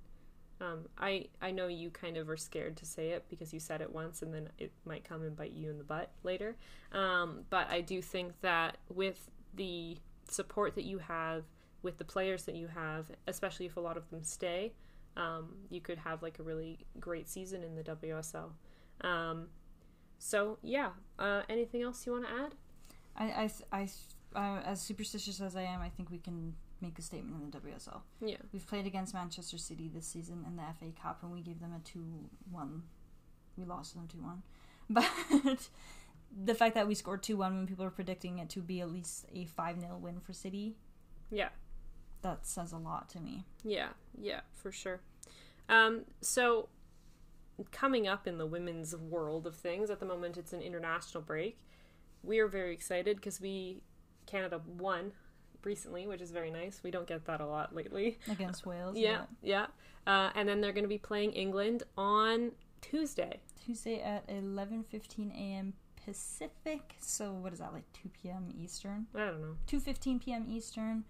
Um, 0.61 0.87
I 0.99 1.27
I 1.41 1.53
know 1.53 1.69
you 1.69 1.91
kind 1.91 2.17
of 2.17 2.29
are 2.29 2.37
scared 2.37 2.77
to 2.79 2.87
say 2.87 3.11
it 3.11 3.25
because 3.29 3.53
you 3.53 3.61
said 3.61 3.81
it 3.81 3.93
once 3.93 4.23
and 4.23 4.35
then 4.35 4.49
it 4.59 4.73
might 4.85 5.05
come 5.05 5.23
and 5.23 5.37
bite 5.37 5.53
you 5.53 5.71
in 5.71 5.79
the 5.79 5.85
butt 5.85 6.11
later. 6.25 6.57
Um, 6.93 7.41
but 7.51 7.71
I 7.71 7.81
do 7.81 8.03
think 8.03 8.33
that 8.41 8.79
with 8.89 9.31
the 9.55 9.99
support 10.29 10.75
that 10.75 10.85
you 10.85 10.99
have, 10.99 11.45
with 11.83 11.99
the 11.99 12.05
players 12.05 12.45
that 12.45 12.57
you 12.57 12.67
have, 12.69 13.07
especially 13.27 13.67
if 13.67 13.77
a 13.77 13.81
lot 13.81 13.97
of 13.97 14.11
them 14.11 14.25
stay, 14.25 14.73
um, 15.17 15.55
you 15.71 15.81
could 15.81 15.99
have 15.99 16.23
like 16.23 16.39
a 16.39 16.43
really 16.43 16.79
great 16.99 17.29
season 17.29 17.63
in 17.63 17.77
the 17.77 17.83
WSL. 17.83 18.51
Um, 19.03 19.47
so 20.19 20.59
yeah, 20.63 20.91
uh, 21.19 21.43
anything 21.49 21.83
else 21.83 22.05
you 22.05 22.13
want 22.13 22.27
to 22.27 22.33
add? 22.33 22.55
I, 23.17 23.25
I, 23.25 23.51
I, 23.73 23.89
I, 24.35 24.59
as 24.61 24.81
superstitious 24.81 25.41
as 25.41 25.57
I 25.57 25.63
am, 25.63 25.81
I 25.81 25.89
think 25.89 26.11
we 26.11 26.19
can 26.19 26.55
make 26.81 26.99
a 26.99 27.03
statement 27.03 27.43
in 27.43 27.51
the 27.51 27.59
WSL. 27.59 28.01
Yeah. 28.25 28.37
We've 28.53 28.67
played 28.67 28.87
against 28.87 29.15
Manchester 29.15 29.59
City 29.59 29.91
this 29.93 30.07
season 30.07 30.45
in 30.47 30.57
the 30.57 30.63
FA 30.79 30.93
Cup, 31.01 31.23
and 31.23 31.33
we 31.33 31.41
gave 31.41 31.61
them 31.61 31.73
a 31.75 31.81
two-one. 31.87 32.83
We 33.57 33.65
lost 33.65 33.95
them 33.95 34.07
two-one, 34.07 34.43
but 34.91 35.69
the 36.45 36.55
fact 36.55 36.75
that 36.75 36.87
we 36.87 36.95
scored 36.95 37.23
two-one 37.23 37.57
when 37.57 37.67
people 37.67 37.85
are 37.85 37.91
predicting 37.91 38.39
it 38.39 38.49
to 38.51 38.61
be 38.61 38.81
at 38.81 38.91
least 38.91 39.27
a 39.35 39.45
five-nil 39.47 39.99
win 40.01 40.21
for 40.21 40.33
City, 40.33 40.77
Yeah. 41.31 41.49
that 42.23 42.47
says 42.47 42.73
a 42.73 42.79
lot 42.79 43.09
to 43.11 43.21
me. 43.21 43.45
Yeah, 43.65 43.89
yeah, 44.17 44.41
for 44.55 44.71
sure. 44.71 45.01
Um, 45.69 46.03
so, 46.21 46.69
coming 47.73 48.07
up 48.07 48.27
in 48.29 48.39
the 48.39 48.47
women's 48.47 48.95
world 48.95 49.47
of 49.47 49.57
things, 49.57 49.91
at 49.91 49.99
the 50.01 50.07
moment 50.07 50.37
it's 50.37 50.53
an 50.53 50.63
international 50.63 51.23
break. 51.23 51.59
We 52.23 52.39
are 52.39 52.47
very 52.49 52.73
excited 52.73 53.17
because 53.17 53.41
we, 53.41 53.81
Canada 54.27 54.61
won 54.79 55.13
recently, 55.65 56.07
which 56.07 56.21
is 56.21 56.31
very 56.31 56.51
nice. 56.51 56.81
We 56.83 56.91
don't 56.91 57.07
get 57.07 57.25
that 57.27 57.41
a 57.41 57.47
lot 57.47 57.75
lately. 57.75 58.19
Against 58.31 58.67
Wales, 58.67 58.97
Yeah, 58.97 59.23
yeah. 59.43 59.67
Uh, 60.07 60.31
and 60.35 60.49
then 60.49 60.61
they're 60.61 60.73
going 60.73 60.85
to 60.85 60.89
be 60.89 60.99
playing 60.99 61.33
England 61.33 61.83
on 61.97 62.53
Tuesday. 62.81 63.41
Tuesday 63.65 64.01
at 64.01 64.25
eleven 64.29 64.83
fifteen 64.83 65.31
a.m. 65.33 65.75
Pacific. 66.05 66.95
So 67.01 67.33
what 67.33 67.53
is 67.53 67.59
that 67.59 67.73
like 67.73 67.85
two 67.93 68.09
p.m. 68.09 68.49
Eastern? 68.59 69.07
I 69.15 69.27
don't 69.27 69.43
know. 69.43 69.57
Two 69.67 69.81
fifteen 69.81 70.19
p.m. 70.19 70.47
Eastern. 70.49 71.05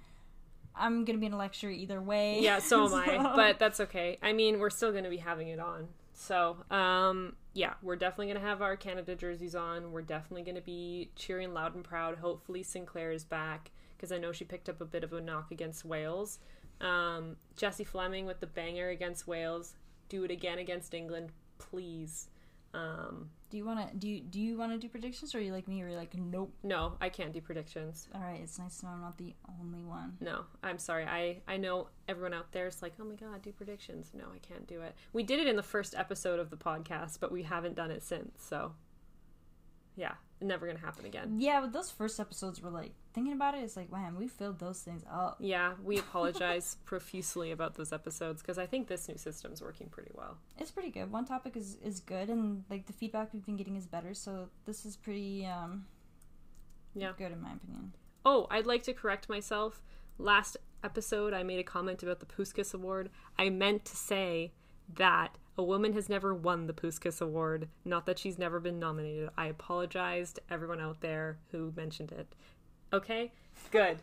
I'm 0.75 1.05
gonna 1.05 1.19
be 1.19 1.27
in 1.27 1.33
a 1.33 1.37
lecture 1.39 1.71
either 1.71 2.01
way. 2.01 2.41
Yeah, 2.41 2.59
so 2.59 2.87
am 2.87 2.95
I, 3.27 3.37
but 3.37 3.59
that's 3.59 3.81
okay. 3.81 4.19
I 4.23 4.33
mean, 4.33 4.59
we're 4.59 4.71
still 4.71 4.91
going 4.91 5.05
to 5.05 5.11
be 5.11 5.19
having 5.19 5.49
it 5.49 5.61
on. 5.61 5.89
So, 6.15 6.57
um, 6.73 7.37
yeah, 7.55 7.75
we're 7.81 7.95
definitely 7.97 8.27
going 8.27 8.41
to 8.41 8.47
have 8.49 8.61
our 8.61 8.77
Canada 8.77 9.15
jerseys 9.15 9.55
on. 9.55 9.93
We're 9.93 10.03
definitely 10.03 10.43
going 10.43 10.57
to 10.57 10.61
be 10.61 11.11
cheering 11.15 11.55
loud 11.55 11.77
and 11.77 11.85
proud. 11.85 12.19
Hopefully, 12.19 12.65
Sinclair 12.65 13.13
is 13.13 13.23
back 13.23 13.71
because 13.99 14.13
I 14.13 14.19
know 14.19 14.33
she 14.33 14.45
picked 14.45 14.69
up 14.71 14.81
a 14.81 14.85
bit 14.87 15.03
of 15.05 15.13
a 15.13 15.21
knock 15.21 15.51
against 15.51 15.85
Wales. 15.85 16.39
Um, 16.81 17.37
Jessie 17.57 17.85
Fleming 17.85 18.25
with 18.25 18.39
the 18.41 18.47
banger 18.47 18.89
against 18.91 19.27
Wales. 19.27 19.75
Do 20.09 20.23
it 20.25 20.31
again 20.31 20.59
against 20.59 20.95
England, 20.95 21.33
please. 21.59 22.29
Um, 22.75 23.31
Do 23.51 23.57
you 23.57 23.65
wanna 23.65 23.91
do 23.99 24.07
you, 24.09 24.21
do 24.21 24.39
you 24.41 24.57
wanna 24.59 24.77
do 24.77 24.89
predictions 24.89 25.35
or 25.35 25.39
are 25.39 25.41
you 25.41 25.53
like 25.53 25.67
me 25.67 25.83
or 25.83 25.87
are 25.87 25.89
you 25.89 25.97
like 25.97 26.15
nope? 26.15 26.53
no, 26.63 26.97
I 27.01 27.09
can't 27.09 27.33
do 27.33 27.41
predictions. 27.41 28.09
All 28.15 28.21
right, 28.21 28.41
it's 28.43 28.59
nice 28.59 28.77
to 28.79 28.87
know 28.87 28.93
I'm 28.93 29.01
not 29.01 29.17
the 29.17 29.35
only 29.59 29.83
one. 29.83 30.17
No, 30.21 30.45
I'm 30.63 30.79
sorry. 30.79 31.05
I 31.05 31.39
I 31.49 31.57
know 31.57 31.89
everyone 32.09 32.35
out 32.35 32.53
there 32.53 32.67
is 32.67 32.83
like, 32.83 32.93
"Oh 33.01 33.05
my 33.05 33.15
god, 33.15 33.41
do 33.43 33.53
predictions." 33.53 34.11
No, 34.15 34.25
I 34.35 34.39
can't 34.39 34.67
do 34.67 34.83
it. 34.83 34.95
We 35.15 35.23
did 35.23 35.41
it 35.41 35.47
in 35.47 35.57
the 35.57 35.63
first 35.63 35.95
episode 35.97 36.39
of 36.39 36.51
the 36.51 36.57
podcast, 36.59 37.19
but 37.21 37.33
we 37.33 37.43
haven't 37.45 37.75
done 37.75 37.91
it 37.91 38.03
since. 38.03 38.45
So, 38.45 38.75
yeah, 39.99 40.15
never 40.41 40.73
to 40.73 40.79
happen 40.79 41.05
again. 41.05 41.37
Yeah, 41.41 41.61
but 41.61 41.73
those 41.73 41.91
first 41.91 42.21
episodes 42.21 42.63
were 42.63 42.71
like 42.71 42.93
thinking 43.13 43.33
about 43.33 43.55
it. 43.55 43.59
It's 43.59 43.77
like 43.77 43.91
man, 43.91 44.17
we 44.17 44.29
filled 44.29 44.61
those 44.61 44.81
things 44.81 45.03
up. 45.11 45.37
Yeah, 45.41 45.73
we 45.83 45.99
apologize 46.05 46.77
profusely 46.85 47.51
about 47.51 47.75
those 47.75 47.93
episodes 47.93 48.41
because 48.41 48.59
I 48.59 48.67
think 48.67 48.87
this 48.87 49.09
new 49.09 49.17
system's 49.19 49.61
working 49.61 49.89
pretty 49.89 50.13
well. 50.15 50.39
It's 50.59 50.71
pretty 50.71 50.91
good. 50.91 51.11
One 51.11 51.25
topic 51.25 51.57
is 51.57 51.77
is 51.83 51.99
good, 52.01 52.29
and 52.31 52.65
like 52.71 52.87
the 52.87 52.93
feedback 52.93 53.33
we've 53.33 53.45
been 53.45 53.57
getting 53.57 53.77
is 53.77 53.87
better. 53.87 54.15
So 54.15 54.49
this 54.65 54.87
is 54.87 54.97
pretty 54.97 55.45
um 55.47 55.87
Yeah. 56.95 57.13
good 57.19 57.33
in 57.33 57.41
my 57.43 57.53
opinion. 57.55 57.93
Oh, 58.25 58.47
I'd 58.51 58.67
like 58.67 58.83
to 58.85 58.93
correct 58.93 59.29
myself. 59.29 59.83
Last 60.19 60.57
episode, 60.85 61.33
I 61.35 61.43
made 61.43 61.59
a 61.59 61.65
comment 61.65 62.03
about 62.03 62.21
the 62.21 62.27
Puskas 62.27 62.73
Award. 62.75 63.11
I 63.39 63.51
meant 63.51 63.85
to 63.87 63.97
say 63.97 64.53
that 64.95 65.37
a 65.59 65.63
woman 65.63 65.93
has 65.93 66.09
never 66.09 66.33
won 66.33 66.69
the 66.69 66.73
Puskas 66.73 67.21
Award, 67.21 67.69
not 67.85 68.07
that 68.07 68.19
she's 68.19 68.39
never 68.39 68.61
been 68.61 68.79
nominated. 68.79 69.29
I 69.37 69.49
apologize 69.49 70.33
to 70.35 70.41
everyone 70.49 70.81
out 70.81 71.01
there 71.01 71.39
who 71.51 71.73
mentioned 71.77 72.13
it. 72.13 72.33
Okay? 72.93 73.33
Good. 73.73 73.99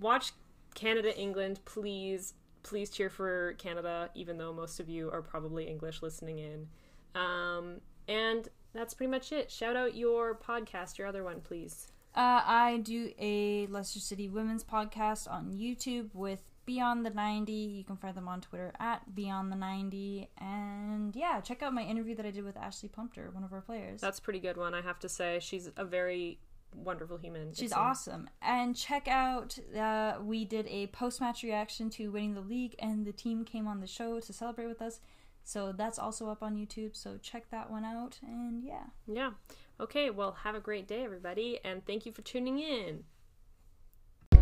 Watch 0.00 0.32
Canada 0.74 1.16
England, 1.16 1.60
please. 1.64 2.34
Please 2.64 2.90
cheer 2.90 3.08
for 3.08 3.54
Canada, 3.58 4.10
even 4.16 4.36
though 4.36 4.52
most 4.52 4.80
of 4.80 4.88
you 4.88 5.08
are 5.12 5.22
probably 5.22 5.68
English 5.68 6.02
listening 6.02 6.40
in. 6.40 6.66
Um, 7.14 7.80
and 8.08 8.48
that's 8.74 8.92
pretty 8.92 9.10
much 9.10 9.30
it. 9.30 9.52
Shout 9.52 9.76
out 9.76 9.94
your 9.94 10.34
podcast, 10.34 10.98
your 10.98 11.06
other 11.06 11.22
one, 11.22 11.40
please. 11.40 11.86
Uh, 12.16 12.42
I 12.44 12.80
do 12.82 13.12
a 13.18 13.66
Leicester 13.68 14.00
City 14.00 14.28
women's 14.28 14.64
podcast 14.64 15.30
on 15.30 15.52
YouTube 15.52 16.08
with 16.12 16.42
Beyond 16.68 17.06
the 17.06 17.10
90. 17.10 17.50
You 17.50 17.82
can 17.82 17.96
find 17.96 18.14
them 18.14 18.28
on 18.28 18.42
Twitter 18.42 18.74
at 18.78 19.14
Beyond 19.14 19.50
the 19.50 19.56
90. 19.56 20.28
And 20.36 21.16
yeah, 21.16 21.40
check 21.40 21.62
out 21.62 21.72
my 21.72 21.80
interview 21.82 22.14
that 22.16 22.26
I 22.26 22.30
did 22.30 22.44
with 22.44 22.56
Ashleigh 22.56 22.92
Plumptre, 22.92 23.30
one 23.32 23.42
of 23.42 23.54
our 23.54 23.62
players. 23.62 24.02
That's 24.02 24.18
a 24.18 24.22
pretty 24.22 24.38
good 24.38 24.58
one, 24.58 24.74
I 24.74 24.82
have 24.82 24.98
to 24.98 25.08
say. 25.08 25.38
She's 25.40 25.70
a 25.78 25.84
very 25.86 26.40
wonderful 26.74 27.16
human. 27.16 27.54
She's 27.54 27.72
awesome. 27.72 28.28
And 28.42 28.76
check 28.76 29.08
out, 29.08 29.58
uh, 29.74 30.18
we 30.22 30.44
did 30.44 30.66
a 30.66 30.88
post 30.88 31.22
match 31.22 31.42
reaction 31.42 31.88
to 31.88 32.08
winning 32.08 32.34
the 32.34 32.42
league, 32.42 32.74
and 32.80 33.06
the 33.06 33.12
team 33.12 33.46
came 33.46 33.66
on 33.66 33.80
the 33.80 33.86
show 33.86 34.20
to 34.20 34.32
celebrate 34.34 34.66
with 34.66 34.82
us. 34.82 35.00
So 35.44 35.72
that's 35.72 35.98
also 35.98 36.28
up 36.28 36.42
on 36.42 36.54
YouTube. 36.54 36.94
So 36.94 37.16
check 37.22 37.48
that 37.50 37.70
one 37.70 37.86
out. 37.86 38.18
And 38.22 38.62
yeah. 38.62 38.84
Yeah. 39.06 39.30
Okay, 39.80 40.10
well, 40.10 40.32
have 40.44 40.54
a 40.54 40.60
great 40.60 40.86
day, 40.86 41.02
everybody, 41.02 41.60
and 41.64 41.86
thank 41.86 42.04
you 42.04 42.12
for 42.12 42.20
tuning 42.20 42.58
in. 42.58 43.04